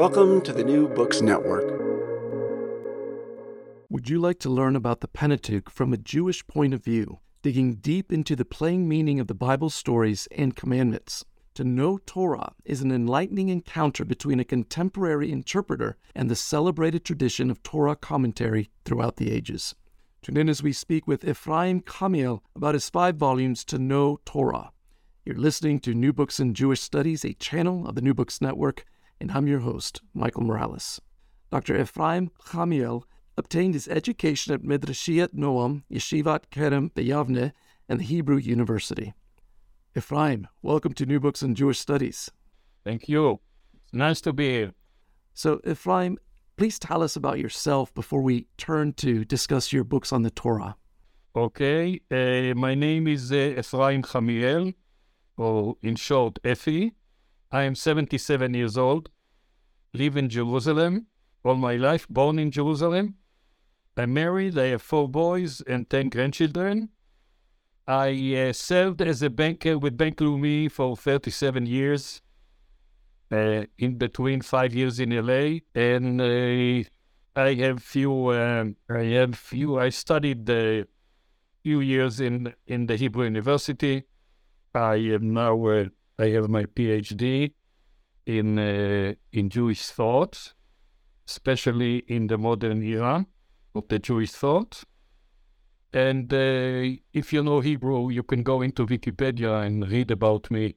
Welcome 0.00 0.40
to 0.42 0.52
the 0.54 0.64
New 0.64 0.88
Books 0.88 1.20
Network. 1.20 1.78
Would 3.90 4.08
you 4.08 4.18
like 4.18 4.38
to 4.38 4.48
learn 4.48 4.74
about 4.74 5.00
the 5.00 5.08
Pentateuch 5.08 5.68
from 5.68 5.92
a 5.92 5.98
Jewish 5.98 6.46
point 6.46 6.72
of 6.72 6.82
view, 6.82 7.18
digging 7.42 7.74
deep 7.74 8.10
into 8.10 8.34
the 8.34 8.46
plain 8.46 8.88
meaning 8.88 9.20
of 9.20 9.26
the 9.26 9.34
Bible 9.34 9.68
stories 9.68 10.26
and 10.32 10.56
commandments? 10.56 11.24
To 11.54 11.64
know 11.64 11.98
Torah 12.06 12.54
is 12.64 12.80
an 12.80 12.90
enlightening 12.90 13.50
encounter 13.50 14.06
between 14.06 14.40
a 14.40 14.44
contemporary 14.44 15.30
interpreter 15.30 15.98
and 16.14 16.30
the 16.30 16.34
celebrated 16.34 17.04
tradition 17.04 17.50
of 17.50 17.62
Torah 17.62 17.96
commentary 17.96 18.70
throughout 18.86 19.16
the 19.16 19.30
ages. 19.30 19.74
Tune 20.22 20.38
in 20.38 20.48
as 20.48 20.62
we 20.62 20.72
speak 20.72 21.06
with 21.06 21.28
Ephraim 21.28 21.82
Chamiel 21.82 22.40
about 22.56 22.72
his 22.72 22.88
five 22.88 23.16
volumes 23.16 23.64
to 23.66 23.78
know 23.78 24.18
Torah. 24.24 24.70
You're 25.22 25.36
listening 25.36 25.80
to 25.80 25.92
New 25.92 26.14
Books 26.14 26.40
in 26.40 26.54
Jewish 26.54 26.80
Studies, 26.80 27.26
a 27.26 27.34
channel 27.34 27.86
of 27.86 27.94
the 27.94 28.00
New 28.00 28.14
Books 28.14 28.40
Network, 28.40 28.86
and 29.20 29.30
I'm 29.30 29.46
your 29.46 29.58
host, 29.58 30.00
Michael 30.14 30.44
Morales. 30.44 30.98
Dr. 31.50 31.78
Ephraim 31.78 32.30
Chamiel 32.46 33.02
obtained 33.36 33.74
his 33.74 33.86
education 33.86 34.54
at 34.54 34.62
Midrashiat 34.62 35.34
Noam, 35.34 35.82
Yeshivat 35.92 36.44
Kerem 36.50 36.90
Beyavne, 36.94 37.52
and 37.86 38.00
the 38.00 38.04
Hebrew 38.04 38.38
University. 38.38 39.12
Ephraim, 39.94 40.48
welcome 40.62 40.94
to 40.94 41.04
New 41.04 41.20
Books 41.20 41.42
in 41.42 41.54
Jewish 41.54 41.78
Studies. 41.78 42.30
Thank 42.82 43.06
you. 43.06 43.40
It's 43.84 43.92
nice 43.92 44.22
to 44.22 44.32
be 44.32 44.48
here. 44.48 44.72
So, 45.34 45.60
Ephraim, 45.66 46.16
please 46.56 46.78
tell 46.78 47.02
us 47.02 47.14
about 47.14 47.38
yourself 47.38 47.92
before 47.92 48.22
we 48.22 48.46
turn 48.56 48.94
to 48.94 49.26
discuss 49.26 49.70
your 49.70 49.84
books 49.84 50.14
on 50.14 50.22
the 50.22 50.30
Torah. 50.30 50.76
Okay, 51.36 52.00
uh, 52.10 52.58
my 52.58 52.74
name 52.74 53.06
is 53.06 53.30
uh, 53.30 53.56
Ephraim 53.58 54.02
Chamiel, 54.02 54.72
or 55.40 55.76
in 55.82 55.96
short, 55.96 56.38
Effie. 56.44 56.92
I 57.50 57.62
am 57.62 57.74
77 57.74 58.54
years 58.54 58.76
old, 58.76 59.08
live 59.94 60.16
in 60.16 60.28
Jerusalem 60.28 61.06
all 61.42 61.54
my 61.54 61.76
life, 61.76 62.06
born 62.08 62.38
in 62.38 62.50
Jerusalem. 62.50 63.14
I'm 63.96 64.14
married, 64.14 64.58
I 64.58 64.66
have 64.66 64.82
four 64.82 65.08
boys 65.08 65.62
and 65.62 65.88
10 65.88 66.10
grandchildren. 66.10 66.90
I 67.86 68.10
uh, 68.36 68.52
served 68.52 69.02
as 69.02 69.22
a 69.22 69.30
banker 69.30 69.78
with 69.78 69.96
Bank 69.96 70.18
Leumi 70.18 70.70
for 70.70 70.96
37 70.96 71.66
years, 71.66 72.22
uh, 73.32 73.64
in 73.78 73.96
between 73.96 74.42
five 74.42 74.74
years 74.74 75.00
in 75.00 75.10
LA, 75.10 75.60
and 75.74 76.20
uh, 76.20 76.88
I 77.36 77.54
have 77.54 77.82
few. 77.82 78.32
Um, 78.32 78.76
I 78.88 79.04
have 79.18 79.34
few. 79.36 79.78
I 79.78 79.88
studied 79.88 80.48
a 80.50 80.84
few 81.62 81.80
years 81.80 82.20
in 82.20 82.54
in 82.66 82.86
the 82.86 82.96
Hebrew 82.96 83.24
University. 83.24 84.04
I 84.74 84.96
am 84.96 85.32
now. 85.34 85.66
Uh, 85.66 85.86
I 86.18 86.28
have 86.28 86.48
my 86.48 86.64
PhD 86.64 87.52
in 88.26 88.58
uh, 88.58 89.14
in 89.32 89.48
Jewish 89.48 89.86
thought, 89.86 90.54
especially 91.26 91.98
in 92.08 92.26
the 92.26 92.38
modern 92.38 92.82
era 92.82 93.26
of 93.74 93.88
the 93.88 93.98
Jewish 93.98 94.30
thought. 94.30 94.84
And 95.92 96.32
uh, 96.32 97.00
if 97.12 97.32
you 97.32 97.42
know 97.42 97.60
Hebrew, 97.60 98.10
you 98.10 98.22
can 98.22 98.42
go 98.44 98.62
into 98.62 98.86
Wikipedia 98.86 99.66
and 99.66 99.90
read 99.90 100.10
about 100.10 100.50
me 100.50 100.76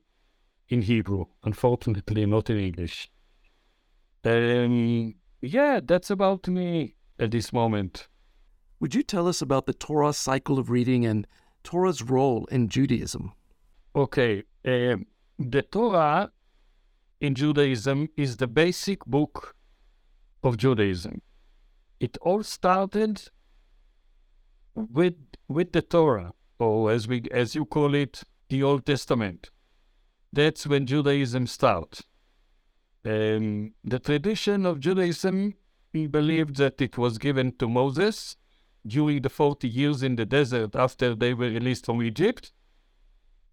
in 0.69 0.81
Hebrew. 0.81 1.25
Unfortunately, 1.44 2.25
not 2.25 2.50
in 2.50 2.57
English. 2.57 3.11
Um, 4.25 5.13
yeah, 5.41 5.81
that's 5.83 6.09
about 6.09 6.47
me 6.47 6.95
at 7.19 7.31
this 7.31 7.53
moment. 7.53 8.07
Would 8.80 8.95
you 8.95 9.03
tell 9.03 9.28
us 9.28 9.41
about 9.41 9.66
the 9.66 9.73
Torah 9.73 10.13
cycle 10.13 10.57
of 10.57 10.69
reading 10.69 11.05
and 11.05 11.28
Torah's 11.63 12.02
role 12.02 12.45
in 12.45 12.69
Judaism? 12.69 13.33
Okay, 13.95 14.44
um, 14.66 15.05
the 15.38 15.61
Torah 15.61 16.31
in 17.22 17.36
Judaism 17.36 18.09
is 18.17 18.38
the 18.38 18.47
basic 18.47 19.05
book 19.05 19.55
of 20.44 20.58
Judaism. 20.58 21.22
It 22.00 22.17
all 22.22 22.44
started 22.44 23.22
with 24.75 25.16
with 25.47 25.72
the 25.73 25.81
Torah, 25.81 26.34
or 26.59 26.91
as 26.91 27.07
we 27.07 27.23
as 27.31 27.56
you 27.56 27.66
call 27.66 27.94
it, 27.94 28.23
the 28.50 28.63
Old 28.63 28.85
Testament. 28.85 29.51
That's 30.31 30.66
when 30.66 30.88
Judaism 30.88 31.45
starts. 31.45 32.03
Um, 33.06 33.73
the 33.84 34.00
tradition 34.00 34.66
of 34.66 34.79
Judaism, 34.79 35.53
believed 35.94 36.56
that 36.56 36.81
it 36.81 36.97
was 36.97 37.19
given 37.19 37.56
to 37.57 37.69
Moses 37.69 38.35
during 38.85 39.22
the 39.22 39.29
40 39.29 39.68
years 39.68 40.01
in 40.01 40.16
the 40.16 40.25
desert 40.25 40.75
after 40.75 41.13
they 41.13 41.34
were 41.34 41.50
released 41.50 41.85
from 41.85 42.01
Egypt. 42.01 42.51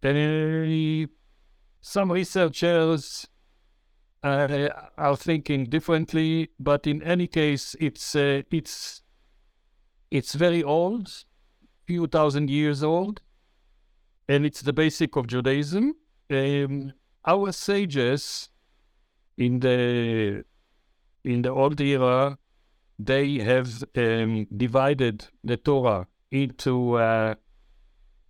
Uh, 0.03 1.07
some 1.81 2.11
researchers 2.13 3.27
uh, 4.23 4.69
are 4.97 5.17
thinking 5.17 5.65
differently, 5.65 6.51
but 6.59 6.87
in 6.87 7.03
any 7.03 7.27
case, 7.27 7.77
it's 7.81 8.15
uh, 8.15 8.43
it's 8.51 9.03
it's 10.11 10.35
very 10.35 10.63
old, 10.63 11.25
few 11.87 12.07
thousand 12.07 12.51
years 12.51 12.83
old, 12.83 13.21
and 14.29 14.45
it's 14.45 14.63
the 14.63 14.73
basic 14.73 15.17
of 15.17 15.27
Judaism. 15.27 15.95
Um, 16.31 16.93
our 17.27 17.53
sages 17.53 18.49
in 19.37 19.61
the 19.61 20.45
in 21.25 21.43
the 21.43 21.51
old 21.51 21.81
era, 21.81 22.39
they 22.99 23.39
have 23.39 23.85
um, 23.97 24.47
divided 24.57 25.27
the 25.45 25.57
Torah 25.57 26.07
into 26.31 26.95
uh, 26.95 27.35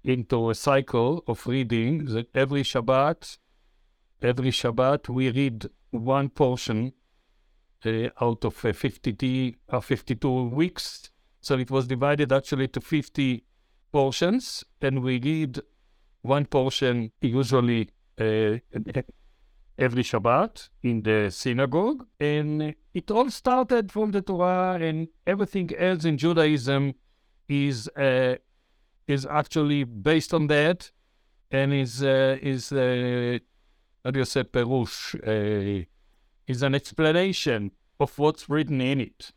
into 0.04 0.50
a 0.50 0.54
cycle 0.54 1.22
of 1.26 1.46
reading. 1.46 2.06
That 2.06 2.28
every 2.34 2.62
Shabbat, 2.62 3.38
every 4.22 4.50
Shabbat 4.50 5.08
we 5.08 5.30
read 5.30 5.66
one 5.90 6.28
portion 6.28 6.92
uh, 7.84 8.08
out 8.20 8.44
of 8.44 8.64
uh, 8.64 8.72
50 8.72 9.56
uh, 9.68 9.80
52 9.80 10.48
weeks 10.50 11.10
so 11.40 11.58
it 11.58 11.70
was 11.70 11.86
divided 11.86 12.32
actually 12.32 12.68
to 12.68 12.80
50 12.80 13.44
portions, 13.92 14.64
and 14.80 15.02
we 15.02 15.18
read 15.18 15.60
one 16.22 16.44
portion 16.44 17.12
usually 17.20 17.88
uh, 18.20 18.58
every 19.78 20.02
Shabbat 20.02 20.68
in 20.82 21.02
the 21.02 21.30
synagogue. 21.30 22.06
And 22.18 22.74
it 22.92 23.10
all 23.10 23.30
started 23.30 23.90
from 23.90 24.10
the 24.10 24.20
Torah, 24.20 24.78
and 24.80 25.08
everything 25.26 25.70
else 25.76 26.04
in 26.04 26.18
Judaism 26.18 26.94
is 27.48 27.88
uh, 27.96 28.34
is 29.10 29.26
actually 29.26 29.84
based 29.84 30.32
on 30.32 30.46
that, 30.46 30.90
and 31.50 31.72
is 31.72 32.02
uh, 32.02 32.38
is 32.40 32.72
uh, 32.72 33.38
how 34.04 34.10
do 34.10 34.18
you 34.20 34.24
say 34.24 34.44
perush? 34.44 35.14
Uh, 35.14 35.84
is 36.46 36.62
an 36.62 36.74
explanation 36.74 37.70
of 37.98 38.18
what's 38.18 38.48
written 38.48 38.80
in 38.80 39.00
it. 39.00 39.32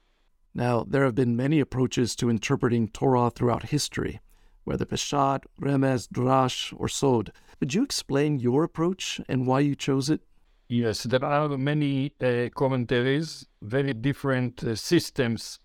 Now, 0.55 0.85
there 0.87 1.03
have 1.03 1.15
been 1.15 1.35
many 1.35 1.59
approaches 1.59 2.15
to 2.17 2.29
interpreting 2.29 2.87
Torah 2.87 3.29
throughout 3.29 3.69
history, 3.69 4.19
whether 4.63 4.85
Peshat, 4.85 5.43
Remez, 5.59 6.07
Drash, 6.07 6.73
or 6.77 6.87
Sod. 6.87 7.31
Would 7.59 7.73
you 7.73 7.83
explain 7.83 8.39
your 8.39 8.63
approach 8.63 9.19
and 9.27 9.47
why 9.47 9.61
you 9.61 9.75
chose 9.75 10.09
it? 10.09 10.21
Yes, 10.67 11.03
there 11.03 11.23
are 11.23 11.57
many 11.57 12.13
uh, 12.21 12.49
commentaries, 12.55 13.45
very 13.61 13.93
different 13.93 14.63
uh, 14.63 14.75
systems, 14.75 15.59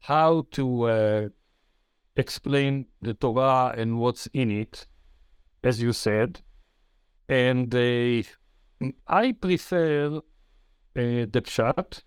how 0.00 0.46
to 0.52 0.82
uh, 0.84 1.28
explain 2.24 2.72
the 3.02 3.14
Torah 3.14 3.74
and 3.80 3.98
what's 3.98 4.26
in 4.42 4.50
it, 4.50 4.86
as 5.64 5.82
you 5.84 5.92
said. 5.92 6.30
And 7.28 7.74
uh, 7.74 8.22
I 9.06 9.32
prefer 9.32 10.16
uh, 10.16 10.20
the 11.34 11.42
Pshat, 11.48 12.02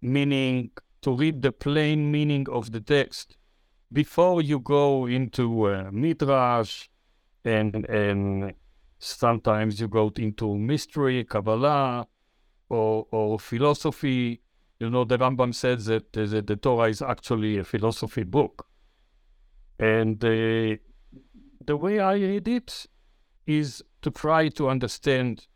meaning 0.00 0.70
to 1.02 1.10
read 1.22 1.42
the 1.42 1.52
plain 1.52 2.10
meaning 2.16 2.46
of 2.48 2.72
the 2.74 2.80
text 2.80 3.36
before 3.92 4.40
you 4.50 4.58
go 4.60 5.06
into 5.06 5.44
uh, 5.68 5.90
midrash 5.92 6.88
and 7.44 7.84
and 7.86 8.54
sometimes 8.98 9.80
you 9.80 9.88
go 9.88 10.12
into 10.16 10.56
mystery, 10.56 11.24
Kabbalah, 11.24 12.06
or 12.68 13.06
or 13.10 13.38
philosophy. 13.38 14.40
You 14.80 14.90
know, 14.90 15.04
the 15.04 15.18
Rambam 15.18 15.54
says 15.54 15.86
that, 15.86 16.12
that 16.12 16.46
the 16.46 16.56
Torah 16.56 16.88
is 16.88 17.02
actually 17.02 17.58
a 17.58 17.64
philosophy 17.64 18.24
book, 18.24 18.66
and 19.78 20.24
uh, 20.24 20.76
the 21.64 21.76
way 21.76 22.00
I 22.00 22.14
read 22.14 22.48
it 22.48 22.86
is 23.46 23.82
to 24.02 24.10
try 24.10 24.48
to 24.48 24.68
understand 24.68 25.46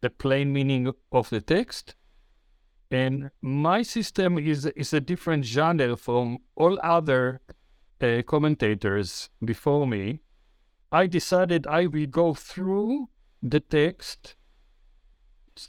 the 0.00 0.10
plain 0.10 0.52
meaning 0.52 0.92
of 1.12 1.30
the 1.30 1.40
text 1.40 1.94
and 2.90 3.30
my 3.42 3.82
system 3.82 4.38
is 4.38 4.66
is 4.66 4.92
a 4.92 5.00
different 5.00 5.44
genre 5.44 5.96
from 5.96 6.38
all 6.56 6.78
other 6.82 7.40
uh, 8.00 8.22
commentators 8.26 9.30
before 9.44 9.86
me. 9.86 10.20
I 10.90 11.06
decided 11.06 11.66
I 11.66 11.86
will 11.86 12.06
go 12.06 12.32
through 12.32 13.10
the 13.42 13.60
text, 13.60 14.36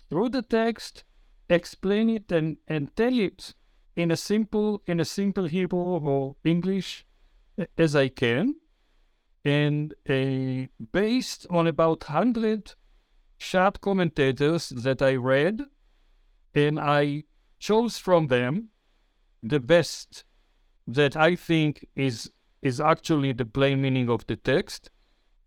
through 0.10 0.30
the 0.30 0.42
text, 0.42 1.04
explain 1.50 2.10
it 2.10 2.32
and, 2.32 2.58
and 2.68 2.96
tell 2.96 3.18
it 3.20 3.54
in 3.96 4.12
a 4.12 4.18
simple 4.18 4.82
in 4.86 5.00
a 5.00 5.06
simple 5.06 5.46
Hebrew 5.46 5.80
or 5.80 6.36
English 6.46 7.06
as 7.78 7.96
I 7.96 8.10
can, 8.10 8.56
and 9.46 9.94
uh, 10.10 10.68
based 10.92 11.48
on 11.50 11.68
about 11.68 12.04
hundred 12.06 12.76
short 13.38 13.82
commentators 13.82 14.70
that 14.70 15.02
I 15.02 15.16
read, 15.16 15.62
and 16.54 16.80
I 16.80 17.24
chose 17.60 17.98
from 17.98 18.28
them 18.28 18.70
the 19.42 19.60
best 19.60 20.24
that 20.88 21.16
I 21.16 21.36
think 21.36 21.88
is 21.96 22.32
is 22.62 22.82
actually 22.82 23.32
the 23.34 23.46
plain 23.46 23.82
meaning 23.82 24.10
of 24.10 24.28
the 24.28 24.36
text. 24.36 24.92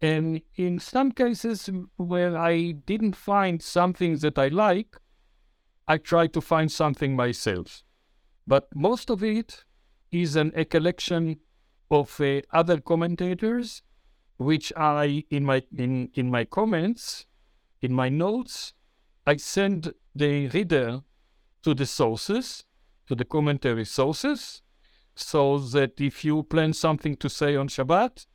And 0.00 0.40
in 0.56 0.78
some 0.78 1.12
cases 1.12 1.70
where 1.96 2.36
I 2.36 2.72
didn't 2.72 3.14
find 3.14 3.62
something 3.62 4.16
that 4.18 4.38
I 4.38 4.48
like, 4.48 4.96
I 5.86 5.98
try 5.98 6.26
to 6.28 6.40
find 6.40 6.72
something 6.72 7.14
myself. 7.14 7.84
But 8.46 8.68
most 8.74 9.10
of 9.10 9.22
it 9.22 9.64
is 10.10 10.34
an, 10.36 10.52
a 10.56 10.64
collection 10.64 11.38
of 11.92 12.20
uh, 12.20 12.40
other 12.52 12.80
commentators, 12.80 13.82
which 14.38 14.72
I 14.76 15.24
in 15.30 15.44
my 15.44 15.62
in 15.76 16.10
in 16.14 16.30
my 16.30 16.44
comments, 16.44 17.26
in 17.80 17.92
my 17.92 18.08
notes, 18.08 18.72
I 19.26 19.36
send 19.36 19.92
the 20.14 20.48
reader 20.48 21.02
to 21.62 21.74
the 21.74 21.86
sources, 21.86 22.64
to 23.06 23.14
the 23.14 23.24
commentary 23.24 23.84
sources, 23.84 24.62
so 25.14 25.58
that 25.58 26.00
if 26.00 26.24
you 26.24 26.42
plan 26.42 26.72
something 26.72 27.16
to 27.16 27.28
say 27.28 27.54
on 27.56 27.68
Shabbat, 27.68 28.26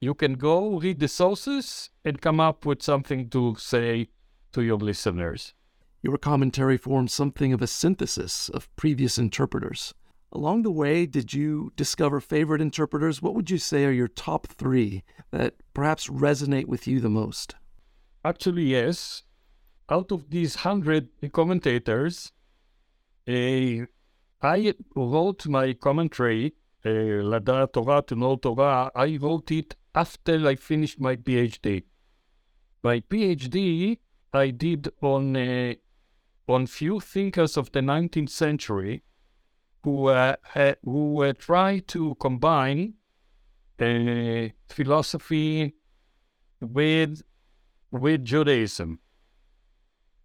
you 0.00 0.14
can 0.14 0.34
go 0.34 0.78
read 0.78 1.00
the 1.00 1.08
sources 1.08 1.90
and 2.04 2.20
come 2.20 2.40
up 2.40 2.64
with 2.64 2.82
something 2.82 3.28
to 3.30 3.56
say 3.58 4.08
to 4.52 4.62
your 4.62 4.78
listeners. 4.78 5.54
Your 6.02 6.18
commentary 6.18 6.76
forms 6.76 7.12
something 7.12 7.52
of 7.52 7.62
a 7.62 7.66
synthesis 7.66 8.48
of 8.48 8.74
previous 8.76 9.18
interpreters. 9.18 9.94
Along 10.34 10.62
the 10.62 10.70
way, 10.70 11.04
did 11.04 11.34
you 11.34 11.72
discover 11.76 12.18
favorite 12.18 12.62
interpreters? 12.62 13.20
What 13.20 13.34
would 13.34 13.50
you 13.50 13.58
say 13.58 13.84
are 13.84 13.92
your 13.92 14.08
top 14.08 14.46
three 14.46 15.04
that 15.30 15.56
perhaps 15.74 16.08
resonate 16.08 16.66
with 16.66 16.86
you 16.86 17.00
the 17.00 17.10
most? 17.10 17.54
Actually, 18.24 18.64
yes. 18.64 19.24
Out 19.90 20.10
of 20.10 20.30
these 20.30 20.54
hundred 20.56 21.10
commentators, 21.32 22.32
uh, 23.28 23.84
I 24.40 24.74
wrote 24.96 25.46
my 25.46 25.74
commentary, 25.74 26.54
uh, 26.84 26.88
Lada'at 26.88 27.74
Torah 27.74 28.02
to 28.06 28.16
know 28.16 28.36
Torah. 28.36 28.90
I 28.94 29.18
wrote 29.20 29.50
it 29.50 29.76
after 29.94 30.48
I 30.48 30.54
finished 30.54 30.98
my 30.98 31.16
PhD. 31.16 31.82
My 32.82 33.00
PhD 33.00 33.98
I 34.32 34.48
did 34.48 34.88
on 35.02 35.36
uh, 35.36 35.74
on 36.48 36.66
few 36.66 37.00
thinkers 37.00 37.58
of 37.58 37.70
the 37.72 37.80
19th 37.80 38.30
century 38.30 39.02
who 39.82 40.08
uh, 40.08 40.36
who 40.84 41.22
uh, 41.22 41.32
tried 41.32 41.88
to 41.88 42.14
combine 42.16 42.94
uh, 43.80 44.48
philosophy 44.68 45.74
with 46.60 47.22
with 47.90 48.24
Judaism. 48.24 49.00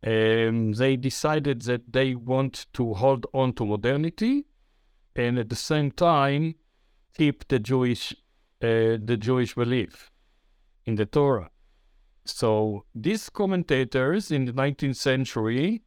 Um, 0.05 0.73
they 0.73 0.95
decided 0.95 1.63
that 1.63 1.91
they 1.91 2.13
want 2.13 2.67
to 2.73 2.93
hold 2.93 3.25
on 3.33 3.53
to 3.53 3.65
modernity 3.65 4.45
and 5.15 5.39
at 5.39 5.49
the 5.49 5.55
same 5.55 5.91
time 5.91 6.55
keep 7.15 7.47
the 7.47 7.59
Jewish 7.59 8.13
uh, 8.61 8.97
the 9.03 9.17
Jewish 9.19 9.55
belief 9.55 10.11
in 10.85 10.95
the 10.95 11.05
Torah. 11.05 11.49
So 12.25 12.85
these 12.93 13.29
commentators 13.29 14.31
in 14.31 14.45
the 14.45 14.51
19th 14.51 14.97
century, 14.97 15.83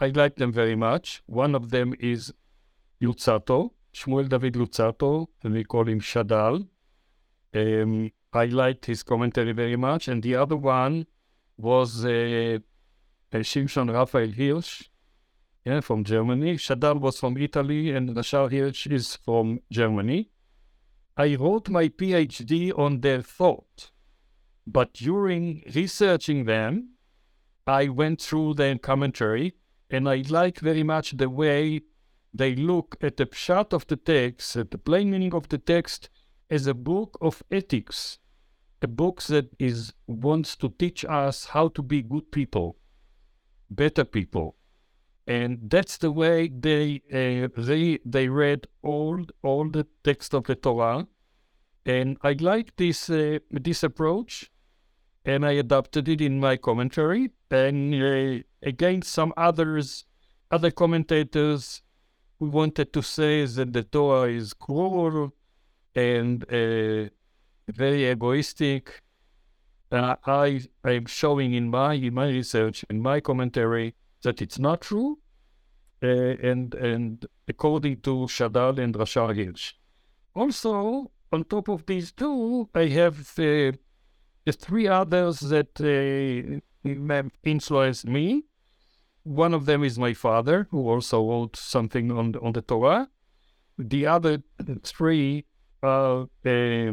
I 0.00 0.08
like 0.08 0.36
them 0.36 0.52
very 0.52 0.76
much. 0.76 1.22
One 1.26 1.54
of 1.54 1.70
them 1.70 1.94
is 2.00 2.32
Shmuel 3.02 4.28
David 4.28 4.54
Luzzatto, 4.54 5.28
and 5.42 5.54
we 5.54 5.64
call 5.64 5.88
him 5.88 6.00
Shadal. 6.00 6.66
Um, 7.54 8.10
I 8.32 8.44
liked 8.46 8.86
his 8.86 9.02
commentary 9.02 9.52
very 9.52 9.76
much. 9.76 10.08
And 10.08 10.22
the 10.22 10.36
other 10.36 10.56
one 10.56 11.06
was 11.56 12.04
uh, 12.04 12.58
Shimshon 13.32 13.92
Raphael 13.92 14.30
Hirsch, 14.30 14.84
yeah, 15.64 15.80
from 15.80 16.04
Germany. 16.04 16.56
Shadal 16.56 17.00
was 17.00 17.18
from 17.18 17.36
Italy, 17.36 17.90
and 17.90 18.10
Rashar 18.10 18.50
Hirsch 18.50 18.86
is 18.86 19.16
from 19.16 19.60
Germany. 19.70 20.30
I 21.16 21.34
wrote 21.36 21.68
my 21.68 21.88
PhD 21.88 22.76
on 22.78 23.00
their 23.00 23.22
thought, 23.22 23.90
but 24.66 24.94
during 24.94 25.62
researching 25.74 26.44
them, 26.44 26.94
I 27.66 27.88
went 27.88 28.22
through 28.22 28.54
their 28.54 28.78
commentary, 28.78 29.54
and 29.90 30.08
I 30.08 30.22
like 30.28 30.60
very 30.60 30.82
much 30.82 31.16
the 31.16 31.28
way 31.28 31.82
they 32.32 32.54
look 32.54 32.96
at 33.00 33.16
the 33.16 33.26
pshat 33.26 33.72
of 33.72 33.86
the 33.86 33.96
text, 33.96 34.56
at 34.56 34.70
the 34.70 34.78
plain 34.78 35.10
meaning 35.10 35.34
of 35.34 35.48
the 35.48 35.58
text, 35.58 36.10
as 36.48 36.66
a 36.66 36.74
book 36.74 37.18
of 37.20 37.42
ethics, 37.50 38.18
a 38.82 38.88
book 38.88 39.22
that 39.22 39.48
is 39.58 39.92
wants 40.06 40.56
to 40.56 40.68
teach 40.78 41.04
us 41.04 41.46
how 41.46 41.68
to 41.68 41.82
be 41.82 42.02
good 42.02 42.30
people 42.32 42.76
better 43.70 44.04
people. 44.04 44.56
And 45.26 45.70
that's 45.70 45.96
the 45.98 46.10
way 46.10 46.48
they 46.48 47.02
uh, 47.12 47.48
they 47.56 48.00
they 48.04 48.28
read 48.28 48.66
all 48.82 49.24
all 49.42 49.70
the 49.70 49.86
text 50.02 50.34
of 50.34 50.44
the 50.44 50.56
Torah, 50.56 51.06
and 51.86 52.16
I 52.22 52.32
like 52.32 52.74
this 52.76 53.08
uh, 53.08 53.38
this 53.50 53.84
approach, 53.84 54.50
and 55.24 55.46
I 55.46 55.52
adopted 55.52 56.08
it 56.08 56.20
in 56.20 56.40
my 56.40 56.56
commentary. 56.56 57.30
And 57.50 57.94
uh, 57.94 58.42
again, 58.62 59.02
some 59.02 59.32
others, 59.36 60.04
other 60.50 60.72
commentators, 60.72 61.82
who 62.40 62.46
wanted 62.46 62.92
to 62.94 63.02
say 63.02 63.44
that 63.44 63.72
the 63.72 63.82
Torah 63.84 64.30
is 64.30 64.54
cruel 64.54 65.32
and 65.94 66.42
uh, 66.44 67.10
very 67.68 68.10
egoistic, 68.10 69.02
uh, 69.92 70.16
I 70.24 70.62
am 70.84 71.06
showing 71.06 71.54
in 71.54 71.68
my 71.68 71.94
in 71.94 72.14
my 72.14 72.28
research 72.28 72.84
in 72.88 73.00
my 73.02 73.20
commentary 73.20 73.94
that 74.22 74.40
it's 74.40 74.58
not 74.58 74.80
true, 74.80 75.18
uh, 76.02 76.06
and 76.06 76.74
and 76.74 77.26
according 77.46 78.00
to 78.02 78.26
Shadal 78.26 78.78
and 78.78 78.94
Rashar 78.94 79.34
Hirsch. 79.34 79.74
Also, 80.34 81.10
on 81.32 81.44
top 81.44 81.68
of 81.68 81.84
these 81.86 82.12
two, 82.12 82.68
I 82.74 82.86
have 82.86 83.18
uh, 83.38 83.72
the 84.46 84.52
three 84.52 84.88
others 84.88 85.40
that 85.40 85.80
uh, 85.80 86.88
influenced 87.44 88.06
me. 88.06 88.44
One 89.22 89.54
of 89.54 89.66
them 89.66 89.84
is 89.84 89.98
my 89.98 90.14
father, 90.14 90.66
who 90.70 90.88
also 90.88 91.28
wrote 91.28 91.56
something 91.56 92.10
on 92.10 92.32
the, 92.32 92.40
on 92.40 92.52
the 92.52 92.62
Torah. 92.62 93.08
The 93.78 94.06
other 94.06 94.42
three 94.82 95.44
are 95.82 96.28
uh, 96.44 96.92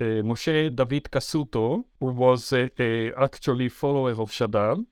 uh, 0.00 0.22
Moshe 0.22 0.74
David 0.74 1.04
Cassuto, 1.10 1.84
who 1.98 2.06
was 2.06 2.52
uh, 2.52 2.68
uh, 2.78 3.22
actually 3.22 3.68
follower 3.68 4.10
of 4.10 4.30
Shadal, 4.30 4.86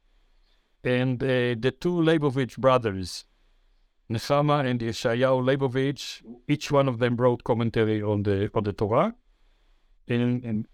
and 0.85 1.19
the 1.19 1.75
two 1.81 2.01
Leibowitz 2.01 2.57
brothers, 2.57 3.25
Nechama 4.11 4.65
and 4.65 4.81
Yeshayahu 4.81 5.45
Leibowitz, 5.45 6.23
each 6.47 6.71
one 6.71 6.89
of 6.89 6.99
them 6.99 7.17
wrote 7.17 7.45
commentary 7.45 8.03
on 8.03 8.23
the 8.23 8.51
on 8.55 8.65
the 8.65 8.73
Torah, 8.73 9.15
and, 10.09 10.45
and 10.45 10.67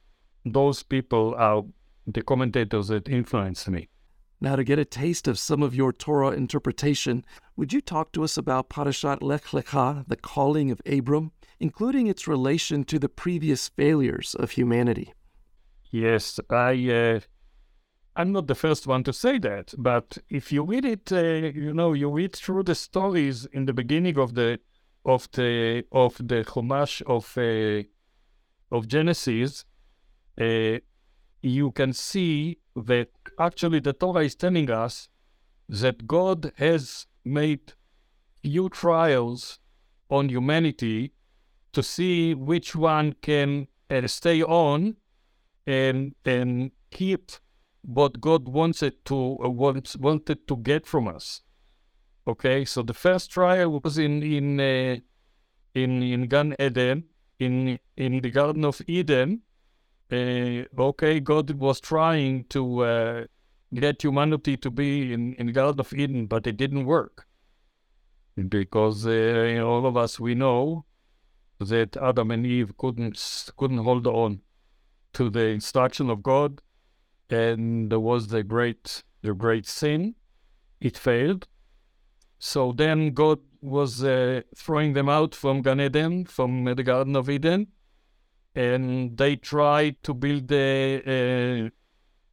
those 0.45 0.83
people 0.83 1.35
are 1.37 1.65
the 2.07 2.23
commentators 2.23 2.89
that 2.89 3.09
influenced 3.09 3.69
me. 3.69 3.89
Now, 4.45 4.57
to 4.57 4.63
get 4.63 4.79
a 4.79 4.85
taste 4.85 5.27
of 5.27 5.39
some 5.39 5.63
of 5.63 5.75
your 5.75 5.91
Torah 5.91 6.33
interpretation, 6.33 7.25
would 7.57 7.73
you 7.73 7.81
talk 7.81 8.13
to 8.13 8.23
us 8.23 8.37
about 8.37 8.69
Parashat 8.69 9.23
Lech 9.23 9.45
Lecha, 9.55 10.07
the 10.07 10.17
calling 10.17 10.71
of 10.71 10.83
Abram, 10.85 11.33
including 11.61 12.09
its 12.09 12.29
relation 12.29 12.85
to 12.85 12.99
the 12.99 13.09
previous 13.09 13.71
failures 13.71 14.37
of 14.39 14.51
humanity? 14.51 15.15
Yes, 15.91 16.39
I. 16.51 16.73
Uh, 16.91 17.21
I'm 18.17 18.33
not 18.33 18.47
the 18.47 18.55
first 18.55 18.87
one 18.87 19.03
to 19.05 19.15
say 19.15 19.39
that, 19.39 19.73
but 19.79 20.19
if 20.29 20.53
you 20.53 20.63
read 20.63 20.85
it, 20.85 21.11
uh, 21.11 21.23
you 21.23 21.73
know, 21.73 21.95
you 21.95 22.11
read 22.11 22.37
through 22.37 22.65
the 22.65 22.75
stories 22.75 23.47
in 23.47 23.65
the 23.65 23.73
beginning 23.73 24.19
of 24.19 24.35
the 24.35 24.61
of 25.07 25.27
the 25.33 25.85
of 25.91 26.19
the 26.19 26.45
Chumash 26.45 27.01
of 27.07 27.25
uh, 27.39 27.89
of 28.77 28.89
Genesis, 28.89 29.65
uh, 30.39 30.81
you 31.41 31.71
can 31.71 31.95
see 31.95 32.59
that 32.77 33.09
actually 33.39 33.81
the 33.81 33.93
Torah 33.93 34.25
is 34.25 34.35
telling 34.35 34.71
us 34.71 35.09
that 35.69 36.07
God 36.07 36.53
has 36.57 37.07
made 37.25 37.73
few 38.43 38.69
trials 38.69 39.59
on 40.11 40.29
humanity 40.29 41.13
to 41.73 41.83
see 41.83 42.35
which 42.35 42.77
one 42.77 43.15
can 43.23 43.67
uh, 43.91 44.07
stay 44.07 44.43
on 44.43 44.97
and 45.67 46.15
and 46.25 46.71
keep 46.91 47.33
what 47.83 48.21
God 48.21 48.49
wanted 48.49 49.05
to 49.07 49.39
uh, 49.45 49.49
wants, 49.49 49.97
wanted 49.97 50.47
to 50.49 50.57
get 50.57 50.87
from 50.87 51.09
us. 51.09 51.43
Okay, 52.27 52.65
so 52.65 52.83
the 52.83 52.95
first 52.95 53.31
trial 53.31 53.81
was 53.83 53.99
in 53.99 54.23
in 54.23 54.61
uh, 54.61 54.97
in 55.75 56.03
in 56.03 56.29
Gan 56.29 56.55
Eden, 56.59 57.05
in 57.39 57.79
in 57.97 58.21
the 58.21 58.31
Garden 58.31 58.65
of 58.65 58.81
Eden, 58.87 59.43
okay, 60.13 61.21
God 61.21 61.51
was 61.53 61.81
trying 61.81 62.45
to 62.45 62.81
uh, 62.81 63.25
get 63.73 64.03
humanity 64.03 64.57
to 64.59 64.71
be 64.71 65.13
in, 65.13 65.35
in 65.35 65.53
Garden 65.53 65.81
of 65.81 65.93
Eden, 65.93 66.27
but 66.27 66.47
it 66.47 66.57
didn't 66.57 66.85
work. 66.85 67.27
Because 68.49 69.07
uh, 69.07 69.63
all 69.65 69.87
of 69.87 69.97
us, 69.97 70.19
we 70.19 70.35
know 70.35 70.85
that 71.61 71.97
Adam 71.97 72.31
and 72.31 72.45
Eve 72.45 72.77
couldn't 72.77 73.51
couldn't 73.57 73.79
hold 73.79 74.07
on 74.07 74.41
to 75.13 75.31
the 75.31 75.47
instruction 75.47 76.11
of 76.11 76.23
God, 76.23 76.61
and 77.31 77.91
there 77.91 78.01
was 78.01 78.29
the 78.29 78.43
great 78.43 79.05
the 79.23 79.35
great 79.35 79.67
sin. 79.67 80.17
It 80.81 80.99
failed. 80.99 81.47
So 82.39 82.73
then 82.73 83.15
God 83.15 83.39
was 83.63 84.05
uh, 84.05 84.43
throwing 84.57 84.93
them 84.93 85.09
out 85.09 85.35
from 85.35 85.63
Gan 85.63 85.81
Eden, 85.81 86.27
from 86.27 86.65
the 86.65 86.83
Garden 86.83 87.17
of 87.17 87.31
Eden, 87.31 87.69
and 88.55 89.17
they 89.17 89.37
tried 89.37 90.03
to 90.03 90.15
build 90.15 90.49
the 90.49 91.03
uh, 91.07 91.71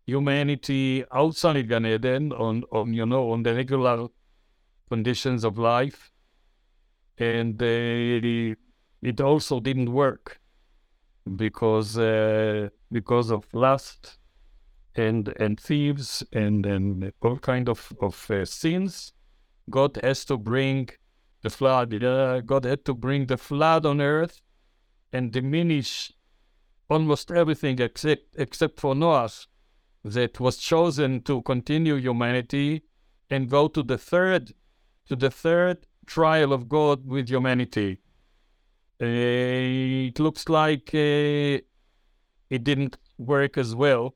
humanity 0.06 1.04
outside 1.12 1.68
Gan 1.68 1.86
Eden 1.86 2.32
on, 2.34 2.64
on 2.72 2.94
you 2.94 3.06
know 3.06 3.32
on 3.32 3.44
the 3.44 3.54
regular 3.56 4.08
conditions 4.90 5.44
of 5.44 5.58
life, 5.58 6.12
and 7.18 7.62
uh, 7.62 8.56
it 9.02 9.22
also 9.22 9.60
didn't 9.60 9.92
work 9.92 10.40
because 11.36 11.98
uh, 11.98 12.70
because 12.92 13.32
of 13.32 13.46
lust 13.54 14.18
and 14.96 15.34
and 15.40 15.60
thieves 15.60 16.24
and 16.34 16.66
and 16.66 17.12
all 17.22 17.38
kind 17.38 17.70
of 17.70 17.92
of 18.02 18.30
uh, 18.30 18.46
sins. 18.46 19.14
God 19.70 19.98
has 20.04 20.26
to 20.26 20.38
bring 20.38 20.90
the 21.42 21.50
flood. 21.50 22.04
Uh, 22.04 22.42
God 22.42 22.66
had 22.66 22.84
to 22.86 22.94
bring 22.94 23.28
the 23.28 23.38
flood 23.38 23.86
on 23.86 24.02
earth 24.02 24.42
and 25.14 25.32
diminish 25.32 26.14
almost 26.90 27.32
everything 27.32 27.80
except 27.80 28.36
except 28.36 28.80
for 28.80 28.96
Noah, 28.96 29.30
that 30.04 30.40
was 30.40 30.58
chosen 30.58 31.22
to 31.22 31.42
continue 31.44 31.96
humanity 31.96 32.84
and 33.30 33.50
go 33.50 33.68
to 33.68 33.84
the 33.84 33.98
third 33.98 34.54
to 35.08 35.16
the 35.16 35.30
third 35.30 35.86
trial 36.06 36.54
of 36.54 36.68
God 36.68 37.08
with 37.08 37.30
humanity. 37.30 38.00
Uh, 39.02 40.08
it 40.10 40.20
looks 40.20 40.48
like 40.48 40.92
uh, 40.94 41.58
it 42.50 42.64
didn't 42.64 42.98
work 43.18 43.58
as 43.58 43.74
well 43.74 44.16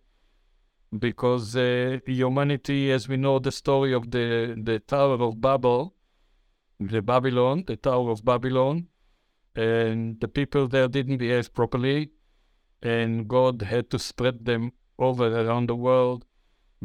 because 0.99 1.55
uh, 1.55 1.99
humanity, 2.05 2.91
as 2.91 3.07
we 3.07 3.17
know 3.17 3.39
the 3.39 3.51
story 3.51 3.93
of 3.93 4.11
the, 4.11 4.55
the 4.61 4.79
Tower 4.79 5.21
of 5.21 5.41
Babel, 5.41 5.95
the 6.79 7.01
Babylon, 7.01 7.63
the 7.67 7.75
Tower 7.75 8.11
of 8.11 8.23
Babylon, 8.23 8.87
and 9.55 10.19
the 10.19 10.27
people 10.27 10.67
there 10.67 10.87
didn't 10.87 11.17
behave 11.17 11.53
properly, 11.53 12.11
and 12.81 13.27
God 13.27 13.61
had 13.63 13.89
to 13.91 13.99
spread 13.99 14.45
them 14.45 14.73
over 14.99 15.27
around 15.27 15.69
the 15.69 15.75
world 15.75 16.25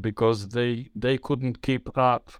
because 0.00 0.49
they 0.49 0.91
they 0.95 1.19
couldn't 1.19 1.62
keep 1.62 1.97
up 1.99 2.33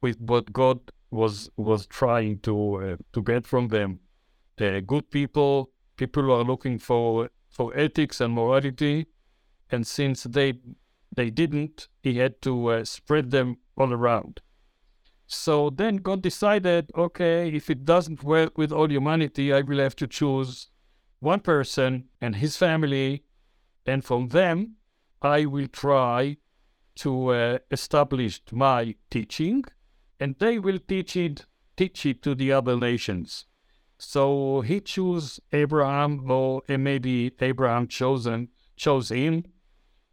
with 0.00 0.20
what 0.20 0.52
God 0.52 0.80
was 1.10 1.50
was 1.56 1.86
trying 1.86 2.40
to 2.40 2.74
uh, 2.76 2.96
to 3.12 3.22
get 3.22 3.46
from 3.46 3.68
them 3.68 4.00
the 4.56 4.80
good 4.80 5.10
people, 5.10 5.70
people 5.96 6.24
who 6.24 6.32
are 6.32 6.44
looking 6.44 6.78
for 6.78 7.30
for 7.48 7.74
ethics 7.76 8.20
and 8.20 8.34
morality, 8.34 9.06
and 9.70 9.86
since 9.86 10.24
they 10.24 10.54
they 11.14 11.30
didn't, 11.30 11.88
he 12.02 12.18
had 12.18 12.42
to 12.42 12.68
uh, 12.68 12.84
spread 12.84 13.30
them 13.30 13.58
all 13.76 13.92
around. 13.92 14.40
So 15.26 15.70
then 15.70 15.96
God 15.96 16.22
decided, 16.22 16.90
okay, 16.96 17.48
if 17.48 17.68
it 17.68 17.84
doesn't 17.84 18.22
work 18.22 18.56
with 18.56 18.70
all 18.70 18.90
humanity, 18.90 19.52
I 19.52 19.62
will 19.62 19.78
have 19.78 19.96
to 19.96 20.06
choose 20.06 20.68
one 21.18 21.40
person 21.40 22.08
and 22.20 22.36
his 22.36 22.56
family, 22.56 23.24
and 23.84 24.04
from 24.04 24.28
them, 24.28 24.76
I 25.22 25.46
will 25.46 25.66
try 25.68 26.36
to 26.96 27.28
uh, 27.28 27.58
establish 27.70 28.40
my 28.52 28.94
teaching, 29.10 29.64
and 30.20 30.36
they 30.38 30.58
will 30.58 30.78
teach 30.78 31.16
it 31.16 31.46
teach 31.76 32.06
it 32.06 32.22
to 32.22 32.34
the 32.34 32.52
other 32.52 32.76
nations. 32.76 33.44
So 33.98 34.62
he 34.62 34.80
chose 34.80 35.40
Abraham, 35.52 36.30
or 36.30 36.62
maybe 36.68 37.32
Abraham 37.40 37.86
chosen 37.86 38.48
chose 38.76 39.10
him. 39.10 39.44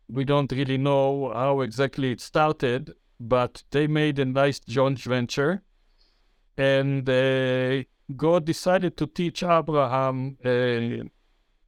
We 0.10 0.26
don't 0.26 0.52
really 0.52 0.78
know 0.78 1.32
how 1.34 1.62
exactly 1.62 2.12
it 2.12 2.22
started, 2.22 2.94
but 3.28 3.64
they 3.72 3.88
made 3.88 4.20
a 4.20 4.26
nice 4.26 4.60
joint 4.60 5.00
venture, 5.00 5.64
and 6.58 7.08
uh, 7.10 7.84
God 8.16 8.46
decided 8.46 8.98
to 8.98 9.08
teach 9.08 9.44
Abraham 9.44 10.38
uh, 10.44 11.08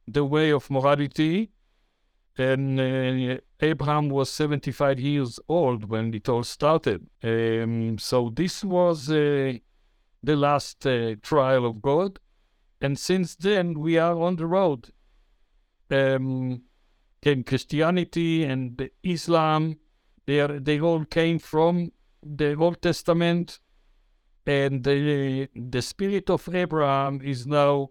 the 0.06 0.24
way 0.24 0.50
of 0.50 0.70
morality. 0.70 1.50
And 2.38 2.78
uh, 2.78 3.38
Abraham 3.60 4.10
was 4.10 4.30
75 4.30 5.00
years 5.00 5.40
old 5.48 5.88
when 5.88 6.12
it 6.12 6.28
all 6.28 6.44
started. 6.44 7.06
Um, 7.24 7.98
so 7.98 8.30
this 8.30 8.62
was 8.62 9.10
uh, 9.10 9.54
the 10.22 10.36
last 10.36 10.86
uh, 10.86 11.14
trial 11.22 11.64
of 11.64 11.80
God. 11.80 12.18
And 12.80 12.98
since 12.98 13.34
then, 13.36 13.80
we 13.80 13.96
are 13.96 14.20
on 14.20 14.36
the 14.36 14.46
road. 14.46 14.90
Um, 15.90 16.62
came 17.22 17.42
Christianity 17.42 18.44
and 18.44 18.90
Islam. 19.02 19.78
They, 20.26 20.40
are, 20.40 20.58
they 20.58 20.80
all 20.80 21.04
came 21.04 21.38
from 21.38 21.92
the 22.22 22.54
Old 22.54 22.82
Testament. 22.82 23.60
And 24.46 24.84
the, 24.84 25.48
the 25.54 25.82
spirit 25.82 26.30
of 26.30 26.48
Abraham 26.54 27.20
is 27.22 27.46
now 27.46 27.90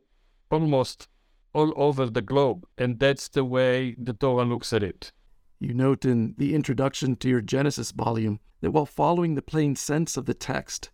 almost 0.50 1.10
all 1.54 1.74
over 1.76 2.06
the 2.06 2.22
globe. 2.22 2.66
And 2.78 3.00
that's 3.00 3.28
the 3.30 3.44
way 3.44 3.96
the 3.98 4.14
Torah 4.14 4.46
looks 4.46 4.72
at 4.74 4.84
it. 4.84 5.12
You 5.60 5.74
note 5.74 6.06
in 6.06 6.36
the 6.38 6.54
introduction 6.54 7.16
to 7.18 7.30
your 7.30 7.42
Genesis 7.42 7.92
volume 7.92 8.40
that 8.62 8.72
while 8.72 8.86
following 8.86 9.36
the 9.36 9.42
plain 9.42 9.76
sense 9.76 10.18
of 10.18 10.26
the 10.26 10.34
text, 10.34 10.92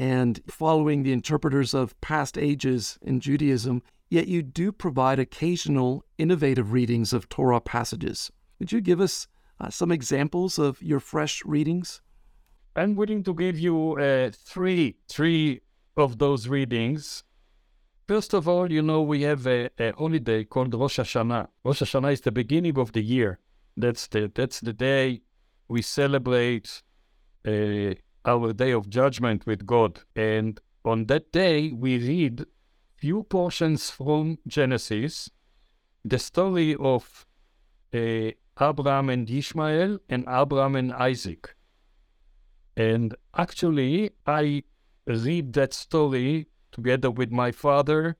and 0.00 0.40
following 0.46 1.02
the 1.02 1.12
interpreters 1.12 1.74
of 1.74 2.00
past 2.00 2.38
ages 2.38 2.98
in 3.02 3.20
Judaism, 3.20 3.82
yet 4.08 4.28
you 4.28 4.42
do 4.42 4.72
provide 4.72 5.18
occasional 5.18 6.04
innovative 6.16 6.72
readings 6.72 7.12
of 7.12 7.28
Torah 7.28 7.60
passages. 7.60 8.30
Would 8.58 8.72
you 8.72 8.80
give 8.80 8.98
us 8.98 9.28
uh, 9.60 9.70
some 9.70 9.92
examples 9.92 10.58
of 10.58 10.82
your 10.82 11.00
fresh 11.00 11.44
readings? 11.44 12.00
I'm 12.76 12.94
willing 12.94 13.22
to 13.24 13.34
give 13.34 13.58
you 13.58 13.98
uh, 13.98 14.30
three, 14.32 14.96
three 15.08 15.60
of 15.96 16.18
those 16.18 16.48
readings. 16.48 17.24
First 18.08 18.34
of 18.34 18.48
all, 18.48 18.72
you 18.72 18.82
know, 18.82 19.02
we 19.02 19.22
have 19.22 19.46
a, 19.46 19.70
a 19.78 19.92
holiday 19.92 20.44
called 20.44 20.74
Rosh 20.74 20.98
Hashanah. 20.98 21.48
Rosh 21.64 21.82
Hashanah 21.82 22.12
is 22.12 22.20
the 22.22 22.32
beginning 22.32 22.78
of 22.78 22.92
the 22.92 23.02
year. 23.02 23.38
That's 23.76 24.08
the 24.08 24.30
that's 24.34 24.60
the 24.60 24.72
day 24.72 25.22
we 25.68 25.82
celebrate 25.82 26.82
uh, 27.46 27.94
our 28.24 28.52
day 28.52 28.72
of 28.72 28.90
judgment 28.90 29.46
with 29.46 29.64
God. 29.64 30.00
And 30.16 30.60
on 30.84 31.06
that 31.06 31.32
day, 31.32 31.70
we 31.70 31.98
read 31.98 32.44
few 32.96 33.22
portions 33.22 33.90
from 33.90 34.38
Genesis, 34.46 35.30
the 36.04 36.18
story 36.18 36.76
of 36.78 37.26
uh, 37.94 38.30
Abraham 38.60 39.08
and 39.08 39.28
Ishmael 39.28 39.98
and 40.08 40.24
Abraham 40.28 40.76
and 40.76 40.92
Isaac. 40.92 41.54
And 42.76 43.14
actually, 43.36 44.10
I 44.26 44.62
read 45.06 45.52
that 45.54 45.72
story 45.74 46.48
together 46.72 47.10
with 47.10 47.30
my 47.30 47.52
father 47.52 48.16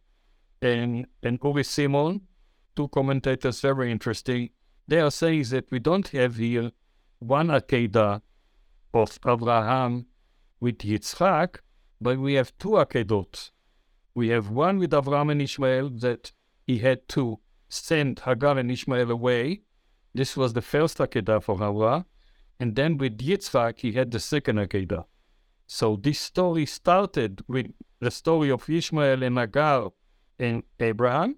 and, 0.62 1.06
and 1.22 1.38
Uri 1.42 1.64
Simon, 1.64 2.22
two 2.76 2.88
commentators, 2.88 3.60
very 3.60 3.90
interesting. 3.90 4.50
They 4.88 5.00
are 5.00 5.10
saying 5.10 5.44
that 5.50 5.70
we 5.70 5.78
don't 5.78 6.08
have 6.08 6.36
here 6.36 6.72
one 7.20 7.48
Akedah 7.48 8.22
of 8.92 9.18
Abraham 9.26 10.06
with 10.58 10.78
Yitzchak, 10.78 11.58
but 12.00 12.18
we 12.18 12.34
have 12.34 12.56
two 12.58 12.70
Akedot. 12.70 13.50
We 14.14 14.28
have 14.28 14.50
one 14.50 14.78
with 14.78 14.92
Abraham 14.92 15.30
and 15.30 15.40
Ishmael 15.40 15.90
that 16.00 16.32
he 16.66 16.78
had 16.78 17.08
to 17.10 17.40
send 17.68 18.20
Hagar 18.20 18.58
and 18.58 18.70
Ishmael 18.70 19.10
away. 19.10 19.62
This 20.14 20.36
was 20.36 20.52
the 20.52 20.62
first 20.62 20.98
Akedah 20.98 21.42
for 21.42 21.54
Abraham. 21.54 22.04
And 22.58 22.76
then 22.76 22.98
with 22.98 23.18
Yitzhak, 23.18 23.78
he 23.80 23.92
had 23.92 24.10
the 24.10 24.20
second 24.20 24.56
Akedah. 24.58 25.04
So 25.66 25.96
this 25.96 26.18
story 26.18 26.66
started 26.66 27.42
with 27.46 27.66
the 28.00 28.10
story 28.10 28.50
of 28.50 28.68
Ishmael 28.68 29.22
and 29.22 29.38
Hagar 29.38 29.90
and 30.38 30.62
Abraham, 30.80 31.36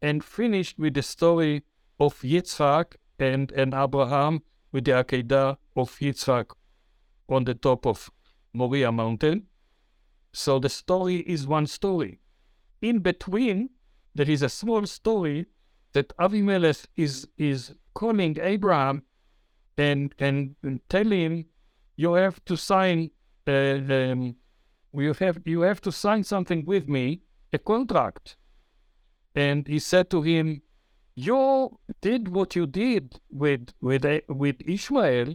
and 0.00 0.24
finished 0.24 0.78
with 0.78 0.94
the 0.94 1.02
story 1.02 1.64
of 2.00 2.18
Yitzhak 2.20 2.96
and, 3.18 3.52
and 3.52 3.74
Abraham 3.74 4.42
with 4.72 4.84
the 4.84 4.92
Akedah 4.92 5.56
of 5.76 5.90
Yitzhak 5.98 6.52
on 7.28 7.44
the 7.44 7.54
top 7.54 7.86
of 7.86 8.10
Moriah 8.52 8.92
mountain. 8.92 9.46
So 10.32 10.58
the 10.58 10.68
story 10.68 11.16
is 11.16 11.46
one 11.46 11.66
story. 11.66 12.20
In 12.80 13.00
between, 13.00 13.70
there 14.14 14.30
is 14.30 14.42
a 14.42 14.48
small 14.48 14.86
story 14.86 15.46
that 15.92 16.16
Avimelech 16.18 16.86
is 16.96 17.28
is 17.36 17.74
calling 18.00 18.36
Abraham 18.40 19.02
and 19.78 20.14
and, 20.18 20.54
telling 20.88 21.20
him, 21.26 21.44
you 21.96 22.12
have 22.12 22.38
to 22.44 22.56
sign 22.56 23.10
uh, 23.46 23.80
um, 23.98 24.36
you 24.92 25.14
have 25.14 25.38
you 25.44 25.60
have 25.62 25.80
to 25.80 25.92
sign 25.92 26.22
something 26.24 26.64
with 26.66 26.88
me, 26.88 27.22
a 27.52 27.58
contract. 27.58 28.36
And 29.34 29.66
he 29.68 29.78
said 29.78 30.08
to 30.10 30.22
him, 30.22 30.62
you 31.14 31.78
did 32.00 32.28
what 32.28 32.56
you 32.56 32.66
did 32.66 33.20
with 33.30 33.72
with 33.80 34.04
with 34.28 34.56
Ishmael, 34.66 35.34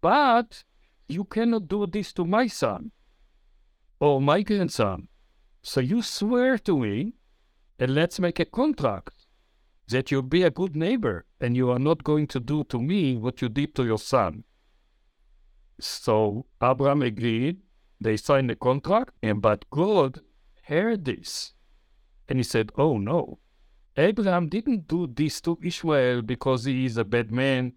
but 0.00 0.64
you 1.08 1.24
cannot 1.24 1.68
do 1.68 1.86
this 1.86 2.12
to 2.14 2.24
my 2.24 2.46
son 2.48 2.90
or 4.00 4.20
my 4.20 4.42
grandson. 4.42 5.08
So 5.62 5.80
you 5.80 6.02
swear 6.02 6.58
to 6.58 6.78
me 6.78 7.14
and 7.78 7.94
let's 7.94 8.18
make 8.18 8.40
a 8.40 8.44
contract. 8.44 9.25
That 9.88 10.10
you'll 10.10 10.22
be 10.22 10.42
a 10.42 10.50
good 10.50 10.74
neighbor 10.74 11.24
and 11.40 11.56
you 11.56 11.70
are 11.70 11.78
not 11.78 12.04
going 12.04 12.26
to 12.28 12.40
do 12.40 12.64
to 12.64 12.80
me 12.80 13.16
what 13.16 13.40
you 13.40 13.48
did 13.48 13.74
to 13.74 13.84
your 13.84 13.98
son. 13.98 14.44
So 15.80 16.46
Abraham 16.62 17.02
agreed. 17.02 17.58
They 18.00 18.16
signed 18.16 18.50
the 18.50 18.56
contract, 18.56 19.12
and 19.22 19.40
but 19.40 19.68
God 19.70 20.20
heard 20.64 21.04
this, 21.06 21.54
and 22.28 22.38
he 22.38 22.42
said, 22.42 22.70
"Oh 22.76 22.98
no, 22.98 23.38
Abraham 23.96 24.48
didn't 24.48 24.88
do 24.88 25.06
this 25.06 25.40
to 25.42 25.58
Ishmael 25.62 26.22
because 26.22 26.64
he 26.64 26.84
is 26.84 26.98
a 26.98 27.04
bad 27.04 27.32
man 27.32 27.72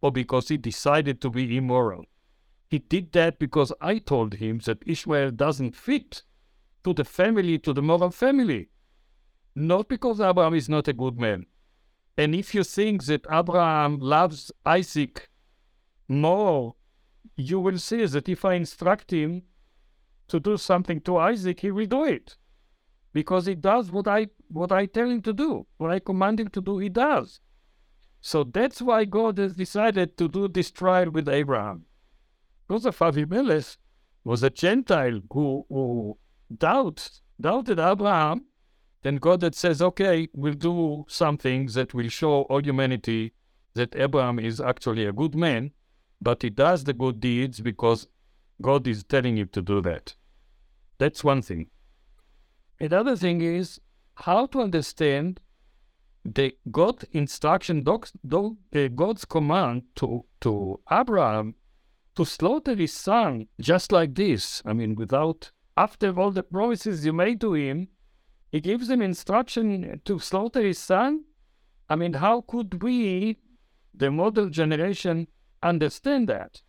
or 0.00 0.12
because 0.12 0.48
he 0.48 0.56
decided 0.56 1.20
to 1.20 1.30
be 1.30 1.56
immoral. 1.56 2.04
He 2.68 2.78
did 2.78 3.12
that 3.12 3.38
because 3.38 3.72
I 3.80 3.98
told 3.98 4.34
him 4.34 4.58
that 4.66 4.86
Ishmael 4.86 5.32
doesn't 5.32 5.74
fit 5.74 6.22
to 6.84 6.92
the 6.92 7.04
family, 7.04 7.58
to 7.60 7.72
the 7.72 7.82
moral 7.82 8.10
family. 8.10 8.68
Not 9.56 9.88
because 9.88 10.20
Abraham 10.20 10.54
is 10.54 10.68
not 10.68 10.88
a 10.88 10.92
good 10.92 11.18
man. 11.18 11.46
And 12.16 12.34
if 12.34 12.54
you 12.54 12.62
think 12.62 13.04
that 13.06 13.26
Abraham 13.30 13.98
loves 13.98 14.52
Isaac 14.64 15.28
more, 16.08 16.76
you 17.36 17.58
will 17.58 17.78
see 17.78 18.04
that 18.04 18.28
if 18.28 18.44
I 18.44 18.54
instruct 18.54 19.10
him 19.12 19.42
to 20.28 20.38
do 20.38 20.56
something 20.56 21.00
to 21.02 21.16
Isaac, 21.16 21.60
he 21.60 21.70
will 21.70 21.86
do 21.86 22.04
it. 22.04 22.36
Because 23.12 23.46
he 23.46 23.54
does 23.54 23.90
what 23.90 24.08
I 24.08 24.28
what 24.48 24.72
I 24.72 24.86
tell 24.86 25.08
him 25.08 25.22
to 25.22 25.32
do. 25.32 25.66
What 25.76 25.90
I 25.90 25.98
command 25.98 26.40
him 26.40 26.48
to 26.48 26.60
do, 26.60 26.78
he 26.78 26.88
does. 26.88 27.40
So 28.20 28.44
that's 28.44 28.80
why 28.80 29.04
God 29.04 29.38
has 29.38 29.54
decided 29.54 30.16
to 30.16 30.28
do 30.28 30.48
this 30.48 30.70
trial 30.70 31.10
with 31.10 31.28
Abraham. 31.28 31.84
Because 32.66 32.84
Joseph 32.84 32.98
Avimelech 33.00 33.76
was 34.24 34.42
a 34.42 34.50
Gentile 34.50 35.20
who, 35.30 35.66
who 35.68 36.18
doubt, 36.56 37.20
doubted 37.40 37.78
Abraham 37.78 38.46
then 39.04 39.16
God 39.16 39.40
that 39.40 39.54
says, 39.54 39.82
okay, 39.82 40.28
we'll 40.32 40.54
do 40.54 41.04
something 41.08 41.66
that 41.66 41.92
will 41.92 42.08
show 42.08 42.42
all 42.42 42.64
humanity 42.64 43.34
that 43.74 43.94
Abraham 43.94 44.38
is 44.38 44.62
actually 44.62 45.04
a 45.04 45.12
good 45.12 45.34
man, 45.34 45.72
but 46.22 46.40
he 46.40 46.48
does 46.48 46.84
the 46.84 46.94
good 46.94 47.20
deeds 47.20 47.60
because 47.60 48.08
God 48.62 48.86
is 48.86 49.04
telling 49.04 49.36
him 49.36 49.48
to 49.52 49.60
do 49.60 49.82
that. 49.82 50.14
That's 50.96 51.22
one 51.22 51.42
thing. 51.42 51.66
Another 52.80 53.14
thing 53.14 53.42
is 53.42 53.78
how 54.14 54.46
to 54.46 54.62
understand 54.62 55.38
the 56.24 56.56
God 56.70 57.04
instruction, 57.12 57.82
God's 57.82 59.24
command 59.26 59.82
to, 59.96 60.24
to 60.40 60.80
Abraham 60.90 61.56
to 62.16 62.24
slaughter 62.24 62.74
his 62.74 62.94
son 62.94 63.48
just 63.60 63.92
like 63.92 64.14
this. 64.14 64.62
I 64.64 64.72
mean, 64.72 64.94
without, 64.94 65.50
after 65.76 66.18
all 66.18 66.30
the 66.30 66.42
promises 66.42 67.04
you 67.04 67.12
made 67.12 67.42
to 67.42 67.52
him, 67.52 67.88
he 68.54 68.60
gives 68.60 68.88
him 68.88 69.02
instruction 69.02 70.00
to 70.04 70.20
slaughter 70.20 70.62
his 70.62 70.78
son. 70.78 71.24
I 71.88 71.96
mean, 71.96 72.12
how 72.12 72.42
could 72.42 72.84
we, 72.84 73.38
the 73.92 74.12
modern 74.12 74.52
generation, 74.52 75.26
understand 75.60 76.28
that? 76.28 76.62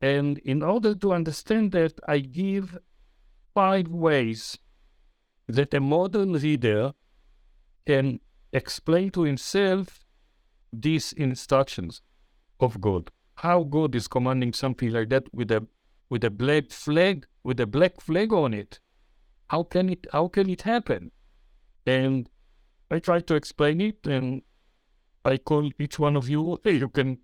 And 0.00 0.38
in 0.38 0.62
order 0.62 0.94
to 0.94 1.12
understand 1.12 1.72
that, 1.72 2.00
I 2.08 2.20
give 2.20 2.78
five 3.52 3.88
ways 3.88 4.56
that 5.46 5.74
a 5.74 5.80
modern 5.80 6.32
reader 6.32 6.94
can 7.86 8.20
explain 8.54 9.10
to 9.10 9.24
himself 9.24 10.06
these 10.72 11.12
instructions 11.12 12.00
of 12.60 12.80
God. 12.80 13.10
How 13.34 13.64
God 13.64 13.94
is 13.94 14.08
commanding 14.08 14.54
something 14.54 14.90
like 14.90 15.10
that 15.10 15.24
with 15.34 15.50
a 15.50 15.66
with 16.08 16.24
a 16.24 16.30
black 16.30 16.70
flag, 16.70 17.26
with 17.42 17.60
a 17.60 17.66
black 17.66 18.00
flag 18.00 18.32
on 18.32 18.54
it 18.54 18.80
how 19.54 19.62
can 19.62 19.88
it 19.94 20.06
how 20.12 20.26
can 20.36 20.50
it 20.50 20.62
happen? 20.62 21.12
And 21.86 22.28
I 22.90 22.98
try 23.08 23.20
to 23.20 23.34
explain 23.40 23.80
it, 23.80 24.06
and 24.14 24.42
I 25.24 25.36
call 25.50 25.70
each 25.84 25.98
one 26.06 26.16
of 26.16 26.28
you. 26.28 26.42
Hey, 26.64 26.76
you 26.84 26.88
can 26.88 27.18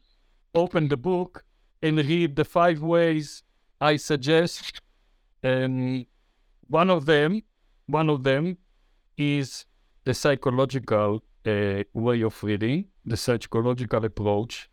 open 0.55 0.89
the 0.89 0.97
book 0.97 1.45
and 1.83 1.97
read 1.99 2.37
the 2.37 2.45
five 2.45 2.81
ways 2.83 3.43
I 3.81 3.97
suggest. 3.97 4.81
And 5.43 6.07
one 6.79 6.91
of 6.97 7.07
them, 7.07 7.43
one 7.87 8.09
of 8.15 8.23
them, 8.23 8.59
is 9.17 9.67
the 10.05 10.15
psychological 10.15 11.25
uh, 11.47 11.83
way 12.07 12.23
of 12.23 12.43
reading, 12.45 12.79
the 13.05 13.17
psychological 13.17 14.05
approach. 14.05 14.71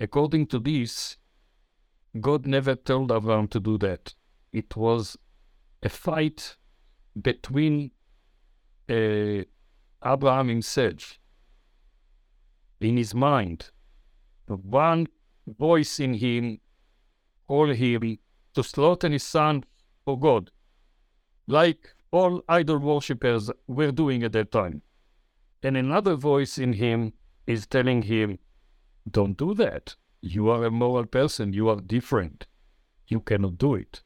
According 0.00 0.46
to 0.52 0.58
this, 0.58 1.18
God 2.28 2.46
never 2.46 2.74
told 2.74 3.12
Abraham 3.12 3.48
to 3.48 3.60
do 3.60 3.78
that. 3.78 4.14
It 4.52 4.76
was 4.76 5.16
a 5.82 5.88
fight 5.88 6.56
between 7.20 7.90
uh, 8.88 9.42
Abraham 10.04 10.48
himself, 10.48 11.18
in 12.80 12.96
his 12.96 13.14
mind, 13.14 13.70
one 14.46 15.06
voice 15.46 15.98
in 15.98 16.14
him 16.14 16.60
called 17.48 17.76
him 17.76 18.18
to 18.54 18.62
slaughter 18.62 19.08
his 19.08 19.22
son 19.22 19.64
for 20.04 20.18
God, 20.18 20.50
like 21.46 21.94
all 22.10 22.42
idol 22.48 22.78
worshippers 22.78 23.50
were 23.66 23.92
doing 23.92 24.22
at 24.22 24.32
that 24.32 24.52
time. 24.52 24.82
And 25.62 25.76
another 25.76 26.14
voice 26.14 26.58
in 26.58 26.74
him 26.74 27.12
is 27.46 27.66
telling 27.66 28.02
him, 28.02 28.38
Don't 29.10 29.36
do 29.36 29.54
that. 29.54 29.96
You 30.20 30.48
are 30.50 30.64
a 30.64 30.70
moral 30.70 31.06
person. 31.06 31.52
You 31.52 31.68
are 31.68 31.80
different. 31.80 32.46
You 33.08 33.20
cannot 33.20 33.58
do 33.58 33.74
it. 33.74 34.02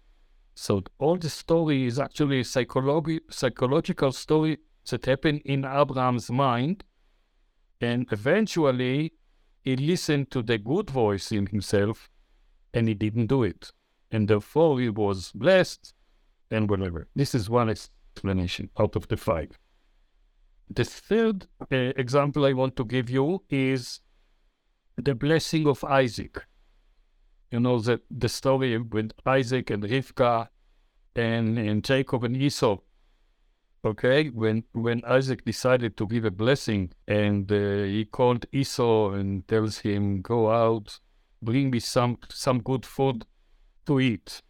So 0.60 0.82
all 0.98 1.16
the 1.16 1.30
story 1.30 1.86
is 1.86 1.98
actually 1.98 2.40
a 2.40 2.44
psychologi- 2.44 3.22
psychological 3.30 4.12
story 4.12 4.58
that 4.90 5.06
happened 5.06 5.40
in 5.46 5.64
Abraham's 5.64 6.30
mind. 6.30 6.84
And 7.80 8.06
eventually 8.12 9.14
he 9.62 9.76
listened 9.76 10.30
to 10.32 10.42
the 10.42 10.58
good 10.58 10.90
voice 10.90 11.32
in 11.32 11.46
himself 11.46 12.10
and 12.74 12.88
he 12.88 12.92
didn't 12.92 13.28
do 13.28 13.42
it. 13.42 13.72
And 14.10 14.28
therefore 14.28 14.78
he 14.80 14.90
was 14.90 15.32
blessed 15.32 15.94
and 16.50 16.68
whatever. 16.68 17.08
This 17.16 17.34
is 17.34 17.48
one 17.48 17.70
explanation 17.70 18.68
out 18.78 18.96
of 18.96 19.08
the 19.08 19.16
five. 19.16 19.58
The 20.68 20.84
third 20.84 21.46
uh, 21.72 21.94
example 21.96 22.44
I 22.44 22.52
want 22.52 22.76
to 22.76 22.84
give 22.84 23.08
you 23.08 23.42
is 23.48 24.00
the 24.98 25.14
blessing 25.14 25.66
of 25.66 25.82
Isaac 25.84 26.44
you 27.50 27.60
know, 27.60 27.80
the, 27.80 28.00
the 28.10 28.28
story 28.28 28.78
with 28.78 29.12
Isaac 29.26 29.70
and 29.70 29.82
Rivka 29.82 30.48
and, 31.16 31.58
and 31.58 31.84
Jacob 31.84 32.24
and 32.24 32.36
Esau. 32.36 32.78
Okay, 33.82 34.28
when 34.28 34.64
when 34.72 35.02
Isaac 35.06 35.42
decided 35.46 35.96
to 35.96 36.06
give 36.06 36.26
a 36.26 36.30
blessing 36.30 36.92
and 37.08 37.50
uh, 37.50 37.84
he 37.84 38.04
called 38.04 38.44
Esau 38.52 39.12
and 39.12 39.48
tells 39.48 39.78
him, 39.78 40.20
"Go 40.20 40.50
out, 40.50 41.00
bring 41.40 41.70
me 41.70 41.80
some 41.80 42.18
some 42.28 42.60
good 42.60 42.84
food 42.84 43.24
to 43.86 43.98
eat," 43.98 44.42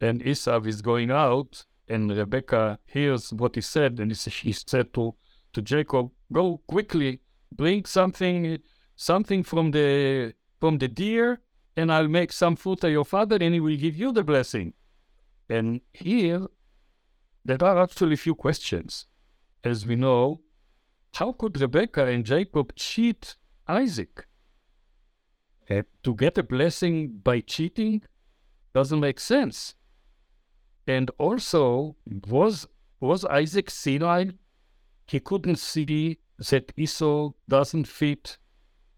and 0.00 0.24
Esau 0.24 0.62
is 0.62 0.82
going 0.82 1.10
out, 1.10 1.64
and 1.88 2.16
Rebecca 2.16 2.78
hears 2.86 3.32
what 3.32 3.56
he 3.56 3.60
said, 3.60 3.98
and 3.98 4.12
he 4.12 4.52
said 4.52 4.94
to 4.94 5.16
to 5.52 5.60
Jacob, 5.60 6.12
"Go 6.32 6.58
quickly, 6.68 7.22
bring 7.50 7.84
something 7.86 8.60
something 8.94 9.42
from 9.42 9.72
the 9.72 10.32
from 10.60 10.78
the 10.78 10.86
deer 10.86 11.40
and 11.76 11.92
I'll 11.92 12.08
make 12.08 12.32
some 12.32 12.56
food 12.56 12.80
to 12.80 12.90
your 12.90 13.04
father, 13.04 13.36
and 13.40 13.54
he 13.54 13.60
will 13.60 13.76
give 13.76 13.96
you 13.96 14.12
the 14.12 14.22
blessing. 14.22 14.74
And 15.48 15.80
here, 15.92 16.46
there 17.44 17.62
are 17.62 17.82
actually 17.82 18.14
a 18.14 18.18
few 18.18 18.34
questions. 18.34 19.06
As 19.62 19.86
we 19.86 19.96
know, 19.96 20.40
how 21.14 21.32
could 21.32 21.60
Rebecca 21.60 22.06
and 22.06 22.24
Jacob 22.24 22.74
cheat 22.76 23.36
Isaac? 23.66 24.26
Uh, 25.68 25.82
to 26.02 26.14
get 26.14 26.36
a 26.36 26.42
blessing 26.42 27.08
by 27.22 27.40
cheating 27.40 28.02
doesn't 28.74 29.00
make 29.00 29.18
sense. 29.18 29.74
And 30.86 31.10
also, 31.18 31.96
was 32.28 32.66
was 33.00 33.24
Isaac 33.24 33.70
senile? 33.70 34.32
He 35.06 35.20
couldn't 35.20 35.58
see 35.58 36.18
that 36.38 36.72
Esau 36.76 37.32
doesn't 37.48 37.86
fit 37.86 38.38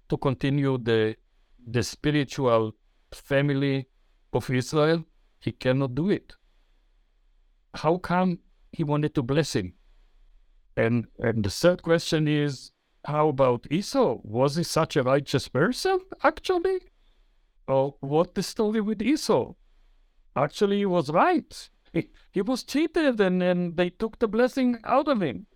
to 0.08 0.16
continue 0.16 0.78
the 0.78 1.16
the 1.66 1.82
spiritual 1.82 2.72
family 3.12 3.88
of 4.32 4.48
Israel, 4.50 5.04
he 5.40 5.52
cannot 5.52 5.94
do 5.94 6.10
it. 6.10 6.34
How 7.74 7.98
come 7.98 8.38
he 8.72 8.84
wanted 8.84 9.14
to 9.14 9.22
bless 9.22 9.54
him? 9.54 9.74
And 10.76 11.06
and 11.18 11.44
the 11.44 11.50
third 11.50 11.82
question 11.82 12.28
is, 12.28 12.72
how 13.04 13.28
about 13.28 13.66
Esau? 13.70 14.18
Was 14.24 14.56
he 14.56 14.62
such 14.62 14.96
a 14.96 15.02
righteous 15.02 15.48
person, 15.48 16.00
actually? 16.22 16.80
Or 17.68 17.94
what 18.00 18.34
the 18.34 18.42
story 18.42 18.80
with 18.80 19.00
Esau? 19.02 19.54
Actually, 20.34 20.78
he 20.78 20.86
was 20.86 21.10
right. 21.10 21.70
He, 21.92 22.10
he 22.32 22.42
was 22.42 22.62
cheated 22.62 23.20
and, 23.20 23.42
and 23.42 23.76
they 23.76 23.90
took 23.90 24.18
the 24.18 24.28
blessing 24.28 24.78
out 24.84 25.08
of 25.08 25.22
him. 25.22 25.46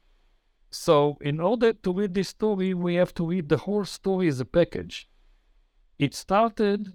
So, 0.70 1.18
in 1.20 1.40
order 1.40 1.73
to 1.73 1.92
read 1.92 2.14
this 2.14 2.29
story, 2.29 2.73
we 2.73 2.94
have 2.94 3.12
to 3.14 3.27
read 3.27 3.49
the 3.49 3.59
whole 3.59 3.85
story 3.85 4.29
as 4.29 4.40
a 4.40 4.44
package. 4.44 5.10
It 6.01 6.15
started 6.15 6.95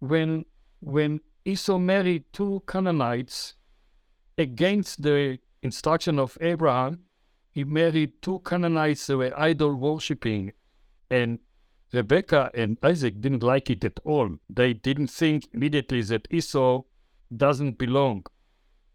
when 0.00 0.46
when 0.80 1.20
Esau 1.44 1.78
married 1.78 2.24
two 2.32 2.64
Canaanites 2.66 3.54
against 4.36 5.02
the 5.02 5.38
instruction 5.62 6.18
of 6.18 6.36
Abraham, 6.40 7.04
he 7.52 7.62
married 7.62 8.20
two 8.22 8.40
Canaanites 8.40 9.06
who 9.06 9.18
were 9.18 9.38
idol 9.38 9.76
worshipping, 9.76 10.52
and 11.08 11.38
Rebecca 11.92 12.50
and 12.54 12.76
Isaac 12.82 13.20
didn't 13.20 13.44
like 13.44 13.70
it 13.70 13.84
at 13.84 14.00
all. 14.04 14.36
They 14.50 14.72
didn't 14.72 15.12
think 15.12 15.46
immediately 15.52 16.02
that 16.02 16.26
Esau 16.28 16.82
doesn't 17.34 17.78
belong 17.78 18.24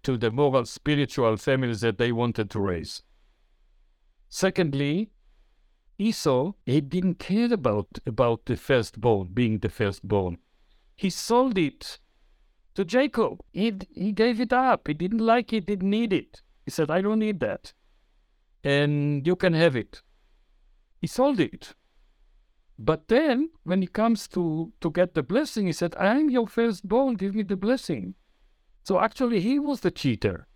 to 0.04 0.18
the 0.18 0.32
moral, 0.32 0.66
spiritual 0.66 1.38
families 1.38 1.80
that 1.80 1.98
they 1.98 2.12
wanted 2.12 2.50
to 2.50 2.60
raise. 2.60 3.04
Secondly, 4.28 5.12
Esau, 6.00 6.54
he 6.66 6.80
didn't 6.80 7.20
care 7.20 7.54
about, 7.54 8.00
about 8.08 8.46
the 8.46 8.56
firstborn, 8.56 9.28
being 9.34 9.60
the 9.60 9.70
firstborn. 9.70 10.38
He 10.96 11.10
sold 11.10 11.58
it 11.58 12.00
to 12.76 12.86
Jacob. 12.86 13.42
He, 13.52 13.74
he 13.94 14.14
gave 14.14 14.40
it 14.40 14.54
up. 14.54 14.88
He 14.88 14.94
didn't 14.94 15.20
like 15.20 15.52
it, 15.52 15.66
didn't 15.66 15.90
need 15.90 16.14
it. 16.14 16.42
He 16.66 16.72
said, 16.72 16.90
I 16.90 17.02
don't 17.02 17.20
need 17.20 17.42
that. 17.42 17.74
And 18.64 19.28
you 19.28 19.36
can 19.36 19.54
have 19.54 19.76
it. 19.76 20.02
He 21.02 21.08
sold 21.08 21.40
it. 21.40 21.74
But 22.78 23.10
then, 23.10 23.50
when 23.64 23.84
it 23.84 23.92
comes 23.92 24.28
to, 24.30 24.72
to 24.80 24.90
get 24.92 25.14
the 25.14 25.24
blessing, 25.24 25.66
he 25.68 25.74
said, 25.74 25.96
I 26.00 26.18
am 26.18 26.30
your 26.30 26.48
firstborn, 26.48 27.16
give 27.16 27.36
me 27.36 27.44
the 27.44 27.58
blessing. 27.58 28.16
So 28.86 29.02
actually, 29.02 29.42
he 29.42 29.60
was 29.60 29.82
the 29.82 29.92
cheater. 29.92 30.48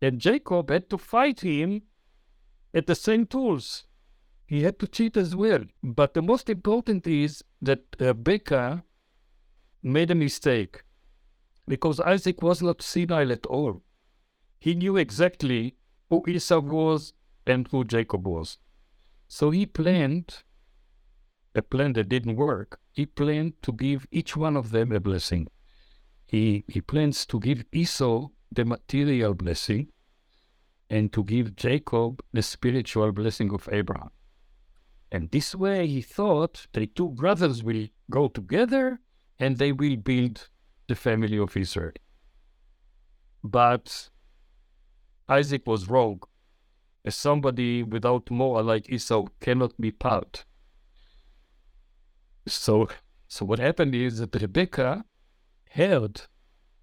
And 0.00 0.20
Jacob 0.20 0.70
had 0.70 0.88
to 0.90 0.98
fight 0.98 1.40
him 1.40 1.82
at 2.72 2.86
the 2.86 2.94
same 2.94 3.26
tools. 3.26 3.84
He 4.46 4.62
had 4.62 4.78
to 4.80 4.86
cheat 4.86 5.16
as 5.16 5.34
well. 5.34 5.64
But 5.82 6.14
the 6.14 6.22
most 6.22 6.48
important 6.50 7.06
is 7.06 7.42
that 7.62 7.80
uh, 8.00 8.06
Rebecca 8.06 8.84
made 9.82 10.10
a 10.10 10.14
mistake 10.14 10.82
because 11.66 12.00
Isaac 12.00 12.42
was 12.42 12.62
not 12.62 12.82
senile 12.82 13.32
at 13.32 13.46
all. 13.46 13.82
He 14.58 14.74
knew 14.74 14.96
exactly 14.96 15.76
who 16.10 16.24
Esau 16.26 16.60
was 16.60 17.12
and 17.46 17.68
who 17.68 17.84
Jacob 17.84 18.26
was. 18.26 18.58
So 19.28 19.50
he 19.50 19.66
planned 19.66 20.42
a 21.54 21.62
plan 21.62 21.92
that 21.94 22.08
didn't 22.08 22.36
work, 22.36 22.80
he 22.90 23.06
planned 23.06 23.54
to 23.62 23.72
give 23.72 24.06
each 24.10 24.36
one 24.36 24.56
of 24.56 24.70
them 24.70 24.92
a 24.92 25.00
blessing. 25.00 25.48
He, 26.26 26.64
he 26.68 26.80
plans 26.80 27.24
to 27.26 27.38
give 27.38 27.64
Esau 27.72 28.28
the 28.50 28.64
material 28.64 29.34
blessing 29.34 29.88
and 30.90 31.12
to 31.12 31.22
give 31.22 31.56
Jacob 31.56 32.22
the 32.32 32.42
spiritual 32.42 33.12
blessing 33.12 33.52
of 33.52 33.68
Abraham. 33.70 34.10
And 35.14 35.30
this 35.30 35.54
way 35.54 35.86
he 35.86 36.02
thought 36.02 36.66
the 36.72 36.86
two 36.86 37.10
brothers 37.10 37.62
will 37.68 37.86
go 38.10 38.22
together 38.28 39.00
and 39.38 39.58
they 39.58 39.72
will 39.72 39.96
build 39.96 40.36
the 40.88 40.96
family 41.06 41.38
of 41.38 41.56
Israel. 41.56 41.98
But 43.42 44.10
Isaac 45.28 45.62
was 45.66 45.88
wrong. 45.88 46.20
As 47.04 47.14
somebody 47.14 47.82
without 47.82 48.30
moral 48.30 48.64
like 48.64 48.90
Esau 48.90 49.26
cannot 49.40 49.72
be 49.80 49.90
part 49.92 50.44
so, 52.46 52.88
so 53.26 53.44
what 53.44 53.58
happened 53.58 53.94
is 53.94 54.18
that 54.18 54.34
Rebecca 54.34 55.04
heard 55.70 56.22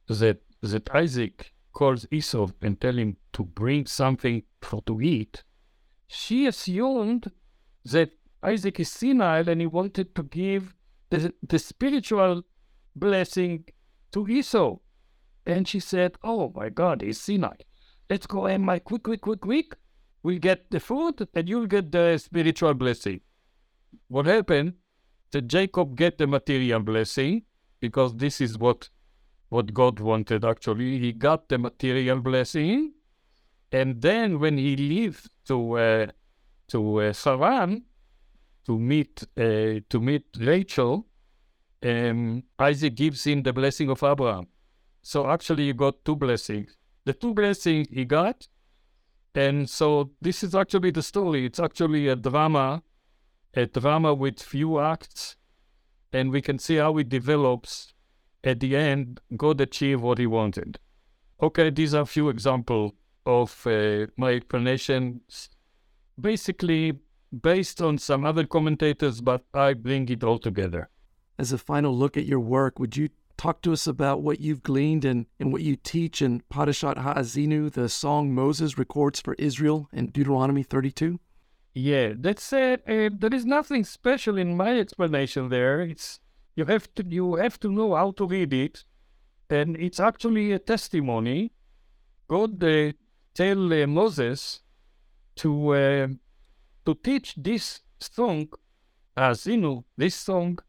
that 0.08 0.42
that 0.62 0.90
Isaac 0.94 1.54
calls 1.74 2.06
Esau 2.12 2.50
and 2.62 2.80
tell 2.80 2.98
him 2.98 3.18
to 3.34 3.44
bring 3.44 3.86
something 3.88 4.44
for 4.62 4.82
to 4.84 5.02
eat. 5.02 5.44
She 6.08 6.46
assumed 6.46 7.32
that 7.86 8.12
Isaac 8.44 8.80
is 8.80 8.92
senile 8.92 9.50
and 9.50 9.62
he 9.62 9.68
wanted 9.68 10.16
to 10.16 10.24
give 10.24 10.74
the, 11.10 11.34
the 11.48 11.60
spiritual 11.60 12.44
blessing 12.96 13.66
to 14.12 14.28
Esau. 14.28 14.78
And 15.46 15.68
she 15.68 15.80
said, 15.80 16.18
Oh 16.24 16.52
my 16.56 16.70
God, 16.70 17.02
he's 17.02 17.20
senile. 17.20 17.58
Let's 18.10 18.28
go 18.28 18.58
my 18.58 18.80
quick, 18.80 19.04
quick, 19.04 19.22
quick, 19.22 19.42
quick. 19.42 19.76
We'll 20.24 20.40
get 20.40 20.70
the 20.70 20.80
food 20.80 21.28
and 21.34 21.50
you'll 21.50 21.68
get 21.68 21.92
the 21.92 22.18
spiritual 22.18 22.74
blessing. 22.74 23.22
What 24.08 24.26
happened? 24.26 24.74
that 25.32 25.48
Jacob 25.48 25.96
get 25.96 26.18
the 26.18 26.28
material 26.28 26.80
blessing 26.80 27.44
because 27.80 28.16
this 28.16 28.42
is 28.42 28.58
what 28.58 28.90
what 29.50 29.74
God 29.74 30.00
wanted 30.00 30.46
actually. 30.46 31.00
He 31.00 31.12
got 31.12 31.50
the 31.50 31.58
material 31.58 32.20
blessing, 32.20 32.94
and 33.72 34.02
then 34.02 34.40
when 34.40 34.58
he 34.58 34.76
left 34.78 35.30
to 35.48 35.78
uh, 35.78 36.08
to 36.70 37.02
uh, 37.02 37.14
Haran 37.24 37.84
to 38.66 38.78
meet 38.78 39.24
uh, 39.38 39.80
to 39.90 40.00
meet 40.00 40.26
Rachel, 40.40 41.08
um, 41.84 42.44
Isaac 42.60 42.96
gives 42.96 43.26
him 43.26 43.44
the 43.44 43.54
blessing 43.54 43.90
of 43.90 44.04
Abraham. 44.04 44.48
So 45.02 45.30
actually, 45.30 45.68
he 45.68 45.74
got 45.74 46.06
two 46.06 46.16
blessings. 46.16 46.78
The 47.06 47.14
two 47.14 47.34
blessings 47.34 47.88
he 47.92 48.06
got, 48.06 48.48
and 49.34 49.70
so 49.70 50.12
this 50.22 50.44
is 50.44 50.54
actually 50.54 50.92
the 50.92 51.02
story. 51.02 51.46
It's 51.46 51.60
actually 51.60 52.08
a 52.08 52.16
drama 52.16 52.84
a 53.54 53.66
drama 53.66 54.14
with 54.14 54.42
few 54.42 54.80
acts, 54.80 55.36
and 56.14 56.32
we 56.32 56.42
can 56.42 56.58
see 56.60 56.76
how 56.78 56.98
it 56.98 57.10
develops. 57.10 57.94
At 58.44 58.60
the 58.60 58.76
end, 58.76 59.20
God 59.38 59.62
achieved 59.62 60.02
what 60.02 60.18
he 60.18 60.26
wanted. 60.26 60.80
Okay, 61.42 61.70
these 61.70 61.94
are 61.94 62.02
a 62.02 62.08
few 62.08 62.30
examples 62.30 62.94
of 63.26 63.68
uh, 63.68 64.08
my 64.18 64.32
explanations, 64.32 65.50
basically 66.20 67.00
based 67.32 67.82
on 67.82 67.98
some 67.98 68.26
other 68.26 68.46
commentators, 68.46 69.22
but 69.22 69.44
I 69.54 69.74
bring 69.74 70.10
it 70.10 70.24
all 70.24 70.40
together. 70.40 70.90
As 71.40 71.52
a 71.52 71.58
final 71.58 71.96
look 71.96 72.18
at 72.18 72.26
your 72.26 72.40
work, 72.40 72.80
would 72.80 72.98
you 72.98 73.10
talk 73.38 73.62
to 73.64 73.74
us 73.74 73.88
about 73.88 74.22
what 74.22 74.40
you've 74.40 74.62
gleaned 74.62 75.04
and, 75.06 75.26
and 75.40 75.52
what 75.52 75.62
you 75.62 75.76
teach 75.76 76.22
in 76.22 76.44
Parashat 76.54 76.98
Ha'azinu, 76.98 77.72
the 77.72 77.90
song 77.90 78.36
Moses 78.36 78.78
records 78.78 79.20
for 79.20 79.34
Israel 79.40 79.90
in 79.92 80.08
Deuteronomy 80.08 80.64
32? 80.64 81.20
Yeah, 81.74 82.14
that's 82.18 82.52
it. 82.54 82.84
Uh, 82.88 83.10
there 83.18 83.34
is 83.34 83.46
nothing 83.46 83.86
special 83.86 84.38
in 84.38 84.58
my 84.58 84.78
explanation 84.78 85.50
there. 85.50 85.82
It's 85.82 86.20
you 86.56 86.66
have 86.66 86.94
to 86.96 87.06
you 87.08 87.36
have 87.36 87.60
to 87.62 87.72
know 87.72 87.96
how 87.96 88.12
to 88.12 88.28
read 88.28 88.54
it, 88.54 88.84
and 89.50 89.78
it's 89.78 90.00
actually 90.00 90.52
a 90.52 90.60
testimony. 90.60 91.54
God 92.28 92.62
uh, 92.64 92.92
tell 93.34 93.74
uh, 93.74 93.88
Moses 93.88 94.62
to 95.38 95.70
uh, 95.70 96.08
to 96.86 96.96
teach 96.96 97.36
this 97.36 97.82
song, 98.00 98.50
as 99.16 99.46
you 99.46 99.58
know, 99.58 99.86
this 99.98 100.16
song, 100.16 100.60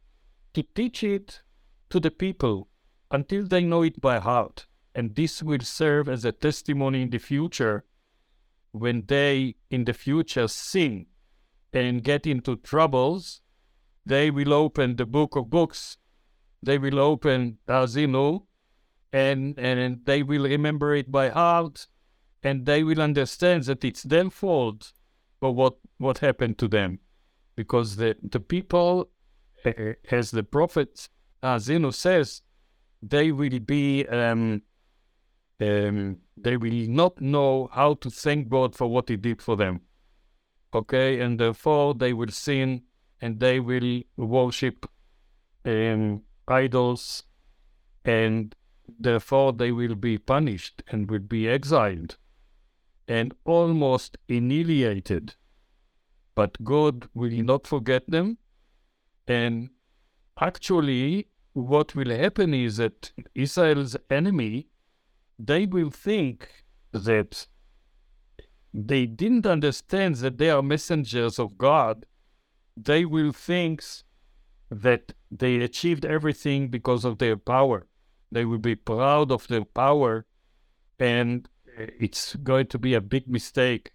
to 0.55 0.63
teach 0.63 1.03
it 1.03 1.43
to 1.91 2.01
the 2.01 2.11
people 2.11 2.69
until 3.11 3.47
they 3.47 3.63
know 3.63 3.83
it 3.83 4.01
by 4.01 4.19
heart, 4.19 4.67
and 4.95 5.15
this 5.15 5.43
will 5.43 5.61
serve 5.61 6.09
as 6.09 6.25
a 6.25 6.33
testimony 6.33 7.03
in 7.03 7.11
the 7.11 7.19
future 7.19 7.85
when 8.73 9.05
they 9.07 9.55
in 9.71 9.85
the 9.85 9.93
future 9.93 10.49
sin 10.49 11.07
and 11.73 12.03
get 12.03 12.27
into 12.27 12.57
troubles, 12.57 13.41
they 14.05 14.31
will 14.31 14.53
open 14.53 14.97
the 14.97 15.07
book 15.07 15.37
of 15.37 15.49
books. 15.49 15.99
They 16.63 16.79
will 16.79 16.99
open 16.99 17.59
Ha'azinu 17.67 18.45
and, 19.13 19.59
and 19.59 20.05
they 20.05 20.23
will 20.23 20.45
remember 20.45 20.95
it 20.95 21.11
by 21.11 21.29
heart 21.29 21.87
and 22.43 22.67
they 22.67 22.83
will 22.83 23.01
understand 23.01 23.65
that 23.65 23.85
it's 23.85 24.03
their 24.03 24.31
fault 24.31 24.93
for 25.43 25.53
what, 25.53 25.75
what 25.99 26.19
happened 26.19 26.57
to 26.57 26.69
them. 26.69 27.01
Because 27.57 27.97
the, 27.97 28.15
the 28.23 28.39
people, 28.39 29.09
as 30.09 30.31
the 30.31 30.45
prophet 30.45 31.09
Azinu 31.43 31.93
says, 31.93 32.43
they 33.03 33.33
will 33.33 33.59
be 33.59 34.07
um, 34.07 34.63
um, 35.61 36.19
they 36.37 36.57
will 36.57 36.89
not 36.89 37.21
know 37.21 37.69
how 37.73 37.95
to 37.95 38.09
thank 38.09 38.51
God 38.51 38.77
for 38.77 38.87
what 38.87 39.09
He 39.09 39.17
did 39.17 39.43
for 39.43 39.57
them. 39.57 39.81
Okay, 40.73 41.19
and 41.19 41.41
therefore 41.41 41.95
they 41.95 42.13
will 42.13 42.31
sin 42.31 42.83
and 43.21 43.41
they 43.41 43.59
will 43.59 44.03
worship 44.17 44.89
um, 45.65 46.23
idols, 46.47 47.25
and 48.05 48.55
therefore 48.97 49.53
they 49.53 49.73
will 49.73 49.97
be 49.97 50.19
punished 50.19 50.85
and 50.89 51.11
will 51.11 51.27
be 51.37 51.49
exiled 51.49 52.17
and 53.09 53.35
almost 53.45 54.19
annihilated. 54.29 55.35
But 56.35 56.63
God 56.65 57.09
will 57.15 57.43
not 57.43 57.67
forget 57.67 58.09
them, 58.09 58.39
and 59.27 59.71
actually, 60.41 61.29
what 61.53 61.95
will 61.95 62.11
happen 62.11 62.55
is 62.55 62.79
that 62.79 63.13
Israel's 63.35 63.97
enemy 64.11 64.69
they 65.39 65.67
will 65.67 65.91
think 65.91 66.65
that 66.93 67.47
they 68.73 69.07
didn't 69.07 69.47
understand 69.47 70.17
that 70.17 70.39
they 70.39 70.51
are 70.51 70.63
messengers 70.63 71.39
of 71.39 71.59
God. 71.59 72.07
They 72.77 73.05
will 73.05 73.33
think 73.33 73.83
that 74.71 75.13
they 75.31 75.57
achieved 75.57 76.05
everything 76.05 76.69
because 76.69 77.05
of 77.05 77.19
their 77.19 77.37
power. 77.37 77.87
They 78.31 78.45
will 78.45 78.59
be 78.59 78.77
proud 78.77 79.31
of 79.31 79.47
their 79.49 79.65
power, 79.65 80.27
and 80.99 81.49
it's 81.77 82.37
going 82.37 82.67
to 82.67 82.79
be 82.79 82.95
a 82.95 83.01
big 83.01 83.29
mistake 83.29 83.93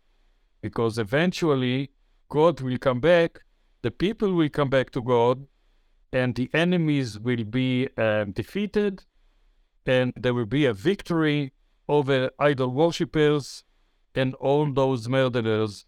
because 0.62 0.98
eventually 0.98 1.92
God 2.30 2.62
will 2.62 2.78
come 2.78 3.00
back, 3.00 3.40
the 3.82 3.92
people 3.92 4.34
will 4.34 4.50
come 4.50 4.70
back 4.70 4.90
to 4.92 5.02
God, 5.02 5.46
and 6.12 6.36
the 6.36 6.50
enemies 6.54 7.20
will 7.20 7.44
be 7.44 7.88
uh, 7.98 8.26
defeated, 8.26 9.04
and 9.86 10.14
there 10.16 10.34
will 10.34 10.46
be 10.46 10.66
a 10.66 10.74
victory 10.74 11.54
over 11.88 12.30
idol 12.40 12.70
worshippers, 12.70 13.64
and 14.16 14.34
all 14.36 14.72
those 14.72 15.08
murderers 15.08 15.86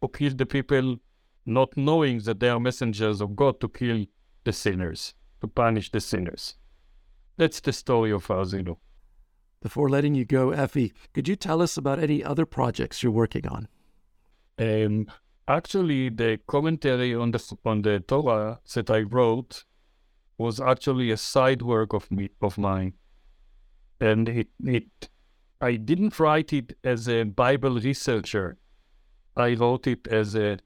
who 0.00 0.08
killed 0.08 0.38
the 0.38 0.46
people 0.46 0.96
not 1.44 1.76
knowing 1.76 2.18
that 2.20 2.40
they 2.40 2.48
are 2.48 2.58
messengers 2.58 3.20
of 3.20 3.36
God 3.36 3.60
to 3.60 3.68
kill 3.68 4.04
the 4.44 4.52
sinners, 4.52 5.14
to 5.40 5.46
punish 5.46 5.90
the 5.90 6.00
sinners. 6.00 6.56
That's 7.36 7.60
the 7.60 7.72
story 7.72 8.10
of 8.10 8.24
Ha'azinu. 8.26 8.76
Before 9.60 9.88
letting 9.88 10.14
you 10.14 10.24
go, 10.24 10.50
Effie, 10.50 10.92
could 11.12 11.28
you 11.28 11.36
tell 11.36 11.62
us 11.62 11.76
about 11.76 11.98
any 11.98 12.22
other 12.22 12.46
projects 12.46 13.02
you're 13.02 13.12
working 13.12 13.46
on? 13.48 13.68
Um, 14.58 15.06
actually, 15.48 16.10
the 16.10 16.38
commentary 16.46 17.14
on 17.14 17.30
the 17.30 17.56
on 17.64 17.82
the 17.82 18.00
Torah 18.00 18.60
that 18.74 18.90
I 18.90 19.00
wrote 19.00 19.64
was 20.38 20.60
actually 20.60 21.10
a 21.10 21.16
side 21.16 21.62
work 21.62 21.92
of 21.92 22.10
me 22.10 22.30
of 22.40 22.58
mine, 22.58 22.94
and 24.00 24.28
it 24.28 24.48
it 24.64 25.08
I 25.60 25.76
didn't 25.76 26.20
write 26.20 26.52
it 26.52 26.76
as 26.84 27.08
a 27.08 27.24
Bible 27.24 27.80
researcher. 27.80 28.58
I 29.36 29.54
wrote 29.54 29.86
it 29.86 30.06
as 30.06 30.34
a 30.34 30.58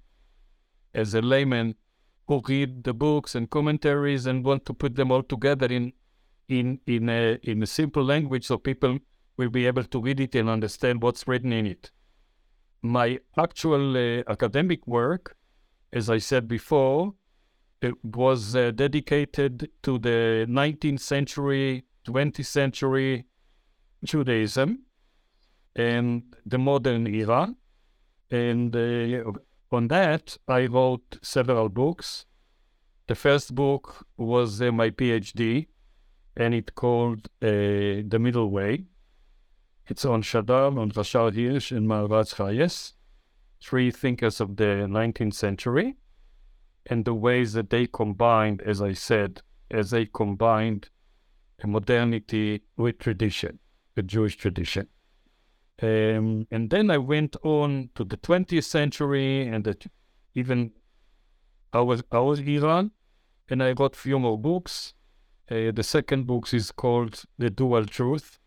as 0.94 1.14
a 1.14 1.22
layman 1.22 1.76
who 2.26 2.42
read 2.46 2.84
the 2.84 2.94
books 2.94 3.34
and 3.34 3.50
commentaries 3.50 4.26
and 4.26 4.44
want 4.44 4.66
to 4.66 4.74
put 4.74 4.96
them 4.96 5.10
all 5.10 5.22
together 5.22 5.66
in 5.66 5.92
in 6.50 6.80
in 6.86 7.08
a 7.08 7.38
in 7.42 7.62
a 7.62 7.66
simple 7.66 8.04
language 8.04 8.44
so 8.46 8.58
people 8.58 8.98
will 9.38 9.48
be 9.50 9.66
able 9.66 9.84
to 9.84 10.00
read 10.02 10.20
it 10.20 10.34
and 10.34 10.50
understand 10.50 11.02
what's 11.02 11.26
written 11.26 11.52
in 11.52 11.66
it. 11.66 11.90
My 12.82 13.18
actual 13.38 13.96
uh, 13.96 14.22
academic 14.28 14.86
work, 14.86 15.36
as 15.92 16.10
I 16.10 16.18
said 16.18 16.46
before, 16.46 17.14
it 17.80 17.94
was 18.04 18.54
uh, 18.54 18.70
dedicated 18.72 19.70
to 19.82 19.98
the 19.98 20.46
19th 20.48 21.00
century, 21.00 21.84
20th 22.06 22.44
century 22.44 23.24
Judaism 24.04 24.80
and 25.74 26.22
the 26.44 26.58
modern 26.58 27.06
era. 27.06 27.54
And 28.30 28.74
uh, 28.76 29.32
on 29.72 29.88
that, 29.88 30.36
I 30.46 30.66
wrote 30.66 31.18
several 31.22 31.68
books. 31.68 32.26
The 33.06 33.14
first 33.14 33.54
book 33.54 34.06
was 34.16 34.60
uh, 34.60 34.70
my 34.72 34.90
PhD, 34.90 35.66
and 36.36 36.54
it 36.54 36.74
called 36.74 37.28
uh, 37.42 38.06
The 38.06 38.18
Middle 38.20 38.50
Way. 38.50 38.84
It's 39.86 40.04
on 40.04 40.22
Shadal, 40.22 40.78
on 40.78 40.90
Rashal 40.92 41.34
Hirsch, 41.34 41.72
and 41.72 41.88
Maharatz 41.88 42.34
Chayes, 42.36 42.92
three 43.60 43.90
thinkers 43.90 44.40
of 44.40 44.56
the 44.56 44.86
19th 44.88 45.34
century, 45.34 45.96
and 46.86 47.04
the 47.04 47.14
ways 47.14 47.52
that 47.54 47.70
they 47.70 47.86
combined, 47.86 48.62
as 48.62 48.80
I 48.80 48.92
said, 48.92 49.42
as 49.70 49.90
they 49.90 50.06
combined 50.06 50.90
modernity 51.66 52.62
with 52.76 52.98
tradition, 52.98 53.58
the 53.94 54.02
Jewish 54.02 54.36
tradition. 54.36 54.88
Um, 55.82 56.46
and 56.50 56.70
then 56.70 56.90
I 56.90 56.98
went 56.98 57.36
on 57.42 57.90
to 57.94 58.04
the 58.04 58.16
20th 58.16 58.64
century 58.64 59.46
and 59.46 59.64
the, 59.64 59.76
even 60.34 60.72
our, 61.72 61.98
our 62.12 62.36
Iran, 62.36 62.90
and 63.48 63.62
I 63.62 63.74
a 63.78 63.90
few 63.90 64.18
more 64.18 64.38
books. 64.38 64.94
Uh, 65.50 65.72
the 65.72 65.82
second 65.82 66.28
book 66.28 66.54
is 66.54 66.70
called 66.70 67.24
The 67.38 67.50
Dual 67.50 67.84
Truth. 67.84 68.38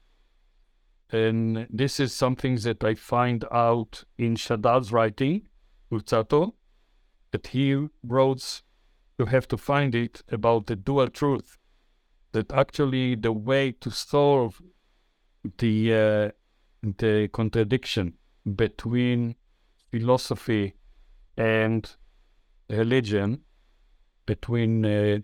And 1.12 1.68
this 1.70 2.00
is 2.00 2.14
something 2.14 2.56
that 2.58 2.82
I 2.82 2.96
find 2.96 3.44
out 3.52 4.06
in 4.18 4.36
Shadal's 4.36 4.94
writing, 4.94 5.50
Luzzatto, 5.92 6.54
that 7.32 7.48
he 7.48 7.88
wrote, 8.04 8.62
you 9.20 9.26
have 9.26 9.50
to 9.50 9.58
find 9.58 9.94
it, 9.94 10.24
about 10.32 10.68
the 10.68 10.78
dual 10.78 11.10
truth. 11.10 11.58
That 12.32 12.52
actually 12.54 13.16
the 13.16 13.34
way 13.34 13.74
to 13.74 13.92
solve 13.92 14.62
the 15.58 15.94
uh, 15.94 16.32
the 16.98 17.30
contradiction 17.32 18.14
between 18.56 19.36
philosophy 19.92 20.74
and 21.38 21.96
religion, 22.70 23.42
between 24.26 24.84
uh, 24.84 25.20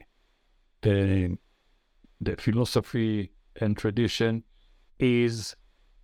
the 0.81 1.37
the 2.19 2.36
philosophy 2.36 3.32
and 3.55 3.77
tradition, 3.77 4.43
is 4.99 5.55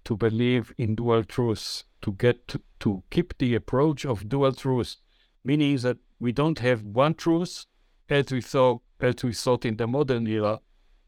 to 0.06 0.16
believe 0.16 0.74
in 0.78 0.96
dual 0.96 1.24
truths, 1.24 1.84
to 2.02 2.14
get 2.14 2.48
to, 2.48 2.62
to 2.80 3.04
keep 3.10 3.38
the 3.38 3.56
approach 3.56 4.06
of 4.06 4.30
dual 4.30 4.54
truths, 4.54 4.98
meaning 5.44 5.78
that 5.78 5.98
we 6.20 6.32
don't 6.32 6.60
have 6.60 6.84
one 6.84 7.14
truth 7.14 7.66
as 8.10 8.32
we 8.32 8.42
thought 8.42 8.82
as 9.00 9.24
we 9.24 9.34
thought 9.34 9.66
in 9.66 9.76
the 9.76 9.88
modern 9.88 10.26
era, 10.28 10.60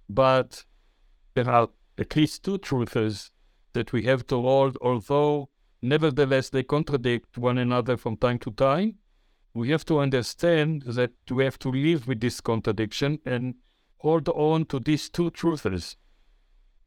but 0.09 0.65
there 1.35 1.49
are 1.49 1.69
at 1.97 2.15
least 2.15 2.43
two 2.43 2.57
truths 2.57 3.31
that 3.73 3.93
we 3.93 4.03
have 4.03 4.25
to 4.27 4.41
hold, 4.41 4.77
although 4.81 5.49
nevertheless 5.81 6.49
they 6.49 6.63
contradict 6.63 7.37
one 7.37 7.57
another 7.57 7.95
from 7.95 8.17
time 8.17 8.39
to 8.39 8.51
time. 8.51 8.95
We 9.53 9.69
have 9.69 9.85
to 9.85 9.99
understand 9.99 10.83
that 10.83 11.11
we 11.29 11.43
have 11.45 11.57
to 11.59 11.69
live 11.69 12.07
with 12.07 12.19
this 12.19 12.41
contradiction 12.41 13.19
and 13.25 13.55
hold 13.97 14.29
on 14.29 14.65
to 14.65 14.79
these 14.79 15.09
two 15.09 15.29
truths. 15.31 15.95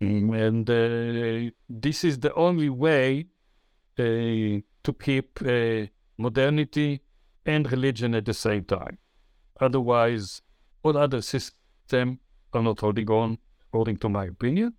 Mm. 0.00 0.46
And 0.46 0.70
uh, 0.70 1.50
this 1.68 2.04
is 2.04 2.18
the 2.18 2.32
only 2.34 2.70
way 2.70 3.26
uh, 3.98 4.02
to 4.02 4.92
keep 4.98 5.40
uh, 5.42 5.86
modernity 6.16 7.02
and 7.44 7.70
religion 7.70 8.14
at 8.14 8.24
the 8.24 8.34
same 8.34 8.64
time. 8.64 8.98
Otherwise, 9.60 10.42
all 10.82 10.96
other 10.96 11.20
systems 11.20 12.18
are 12.52 12.62
not 12.62 12.80
holding 12.80 13.10
on, 13.10 13.38
according 13.68 13.98
to 13.98 14.08
my 14.08 14.26
opinion. 14.26 14.74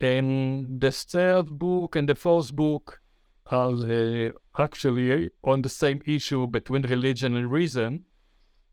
And 0.00 0.80
the 0.80 0.90
third 0.90 1.46
book 1.58 1.96
and 1.96 2.08
the 2.08 2.14
fourth 2.14 2.54
book 2.54 3.00
are 3.46 3.72
uh, 3.72 4.30
actually 4.58 5.30
on 5.42 5.62
the 5.62 5.68
same 5.68 6.02
issue 6.06 6.46
between 6.46 6.82
religion 6.82 7.36
and 7.36 7.50
reason. 7.50 8.04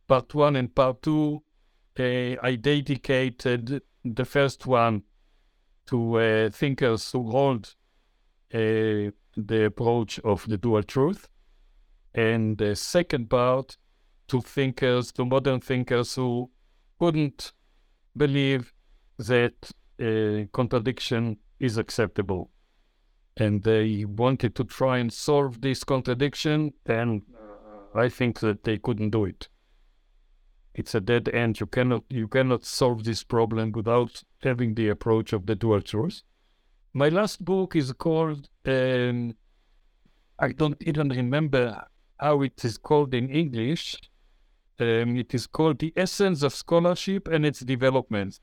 Part 0.07 0.33
one 0.33 0.55
and 0.55 0.73
part 0.73 1.01
two, 1.01 1.43
uh, 1.99 2.35
I 2.41 2.55
dedicated 2.55 3.81
the 4.03 4.25
first 4.25 4.65
one 4.65 5.03
to 5.87 6.19
uh, 6.19 6.49
thinkers 6.49 7.11
who 7.11 7.29
hold 7.29 7.75
uh, 8.53 9.11
the 9.35 9.65
approach 9.65 10.19
of 10.19 10.47
the 10.47 10.57
dual 10.57 10.83
truth, 10.83 11.27
and 12.13 12.57
the 12.57 12.75
second 12.75 13.29
part 13.29 13.77
to 14.27 14.41
thinkers, 14.41 15.11
to 15.13 15.25
modern 15.25 15.59
thinkers 15.59 16.15
who 16.15 16.49
couldn't 16.99 17.53
believe 18.15 18.73
that 19.17 19.71
uh, 19.99 20.45
contradiction 20.53 21.37
is 21.59 21.77
acceptable. 21.77 22.49
And 23.37 23.63
they 23.63 24.05
wanted 24.05 24.55
to 24.55 24.63
try 24.63 24.97
and 24.97 25.11
solve 25.11 25.61
this 25.61 25.83
contradiction, 25.83 26.73
and 26.85 27.21
I 27.95 28.09
think 28.09 28.39
that 28.39 28.63
they 28.63 28.77
couldn't 28.77 29.11
do 29.11 29.25
it. 29.25 29.49
It's 30.73 30.95
a 30.95 31.01
dead 31.01 31.29
end. 31.29 31.59
You 31.59 31.65
cannot 31.65 32.03
you 32.09 32.27
cannot 32.27 32.63
solve 32.63 33.03
this 33.03 33.23
problem 33.23 33.71
without 33.73 34.23
having 34.41 34.75
the 34.75 34.89
approach 34.89 35.33
of 35.33 35.45
the 35.45 35.55
dual 35.55 35.81
truth. 35.81 36.23
My 36.93 37.09
last 37.09 37.43
book 37.43 37.75
is 37.75 37.91
called 37.93 38.49
um, 38.65 39.35
I 40.39 40.53
don't 40.53 40.81
even 40.81 41.09
remember 41.09 41.85
how 42.19 42.41
it 42.41 42.63
is 42.63 42.77
called 42.77 43.13
in 43.13 43.29
English. 43.29 43.95
Um, 44.79 45.15
it 45.17 45.33
is 45.33 45.45
called 45.45 45.79
The 45.79 45.93
Essence 45.95 46.41
of 46.41 46.53
Scholarship 46.53 47.27
and 47.27 47.45
Its 47.45 47.59
Development. 47.59 48.39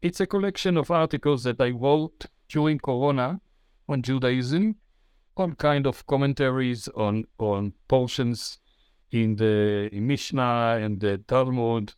It's 0.00 0.20
a 0.20 0.26
collection 0.26 0.76
of 0.76 0.90
articles 0.90 1.44
that 1.44 1.60
I 1.60 1.70
wrote 1.70 2.26
during 2.48 2.78
Corona 2.78 3.40
on 3.88 4.02
Judaism, 4.02 4.76
all 5.36 5.52
kind 5.52 5.86
of 5.86 6.06
commentaries 6.06 6.88
on 6.88 7.24
on 7.38 7.74
portions 7.88 8.58
in 9.12 9.36
the 9.36 9.88
in 9.92 10.06
Mishnah 10.06 10.78
and 10.80 10.98
the 10.98 11.18
Talmud, 11.18 11.94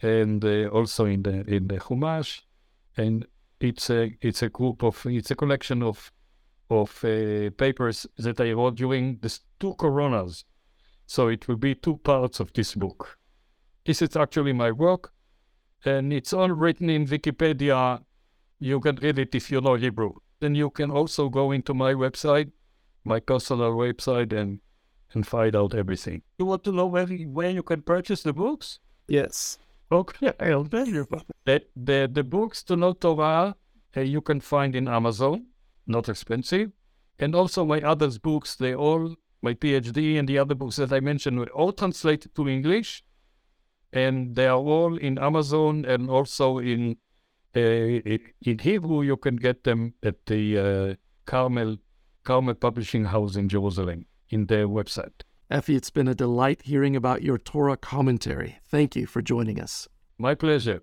and 0.00 0.44
uh, 0.44 0.68
also 0.68 1.04
in 1.04 1.22
the 1.22 1.44
in 1.46 1.68
the 1.68 1.78
Chumash, 1.78 2.42
and 2.96 3.26
it's 3.60 3.90
a 3.90 4.16
it's 4.22 4.42
a 4.42 4.48
group 4.48 4.82
of 4.82 5.04
it's 5.06 5.30
a 5.30 5.36
collection 5.36 5.82
of 5.82 6.10
of 6.70 7.04
uh, 7.04 7.50
papers 7.58 8.06
that 8.16 8.40
I 8.40 8.52
wrote 8.52 8.76
during 8.76 9.18
the 9.20 9.38
two 9.58 9.74
coronas. 9.74 10.44
So 11.06 11.28
it 11.28 11.48
will 11.48 11.56
be 11.56 11.74
two 11.74 11.96
parts 11.96 12.38
of 12.38 12.52
this 12.52 12.74
book. 12.76 13.18
This 13.84 14.00
is 14.00 14.14
actually 14.16 14.52
my 14.52 14.70
work 14.70 15.12
and 15.84 16.12
it's 16.12 16.32
all 16.32 16.50
written 16.50 16.90
in 16.90 17.06
Wikipedia. 17.06 18.02
You 18.58 18.80
can 18.80 18.96
read 18.96 19.18
it 19.18 19.34
if 19.34 19.50
you 19.50 19.60
know 19.60 19.74
Hebrew. 19.74 20.12
Then 20.40 20.54
you 20.54 20.70
can 20.70 20.90
also 20.90 21.28
go 21.28 21.50
into 21.52 21.74
my 21.74 21.94
website, 21.94 22.52
my 23.04 23.20
personal 23.20 23.72
website, 23.72 24.32
and 24.32 24.60
and 25.12 25.26
find 25.26 25.56
out 25.56 25.74
everything. 25.74 26.22
You 26.38 26.46
want 26.46 26.64
to 26.64 26.72
know 26.72 26.86
where 26.86 27.06
where 27.06 27.50
you 27.50 27.62
can 27.62 27.82
purchase 27.82 28.22
the 28.22 28.32
books? 28.32 28.78
Yes. 29.08 29.58
Okay, 29.92 30.32
I'll 30.40 30.64
tell 30.64 30.86
you. 30.86 31.06
The 31.44 31.62
the, 31.76 32.08
the 32.12 32.24
books 32.24 32.62
to 32.64 32.76
know 32.76 32.92
Torah 32.92 33.56
uh, 33.96 34.00
you 34.00 34.20
can 34.20 34.40
find 34.40 34.76
in 34.76 34.86
Amazon, 34.86 35.46
not 35.86 36.08
expensive, 36.08 36.70
and 37.18 37.34
also 37.34 37.64
my 37.64 37.80
other 37.80 38.10
books. 38.18 38.54
They 38.54 38.74
all 38.74 39.16
my 39.42 39.54
PhD 39.54 40.18
and 40.18 40.28
the 40.28 40.38
other 40.38 40.54
books 40.54 40.76
that 40.76 40.92
I 40.92 41.00
mentioned 41.00 41.38
were 41.38 41.50
all 41.50 41.72
translated 41.72 42.34
to 42.34 42.48
English 42.48 43.02
and 43.92 44.34
they 44.34 44.46
are 44.46 44.58
all 44.58 44.96
in 44.96 45.18
Amazon 45.18 45.84
and 45.84 46.08
also 46.08 46.58
in 46.58 46.96
uh, 47.56 47.60
in 47.60 48.58
Hebrew. 48.60 49.02
You 49.02 49.16
can 49.16 49.36
get 49.36 49.64
them 49.64 49.94
at 50.02 50.26
the 50.26 50.58
uh, 50.58 50.94
Carmel 51.26 51.78
Carmel 52.22 52.54
Publishing 52.54 53.04
House 53.04 53.36
in 53.36 53.48
Jerusalem 53.48 54.06
in 54.30 54.46
their 54.46 54.66
website. 54.66 55.22
Effie, 55.50 55.76
it's 55.76 55.90
been 55.90 56.08
a 56.08 56.14
delight 56.14 56.62
hearing 56.62 56.94
about 56.94 57.22
your 57.22 57.36
Torah 57.36 57.76
commentary. 57.76 58.58
Thank 58.64 58.94
you 58.94 59.06
for 59.06 59.20
joining 59.20 59.60
us. 59.60 59.88
My 60.16 60.34
pleasure. 60.34 60.82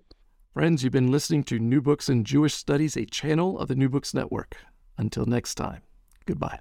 Friends, 0.52 0.82
you've 0.82 0.92
been 0.92 1.10
listening 1.10 1.44
to 1.44 1.58
New 1.58 1.80
Books 1.80 2.08
in 2.08 2.24
Jewish 2.24 2.54
Studies, 2.54 2.96
a 2.96 3.06
channel 3.06 3.58
of 3.58 3.68
the 3.68 3.76
New 3.76 3.88
Books 3.88 4.12
Network. 4.12 4.56
Until 4.98 5.24
next 5.24 5.54
time, 5.54 5.82
goodbye. 6.26 6.58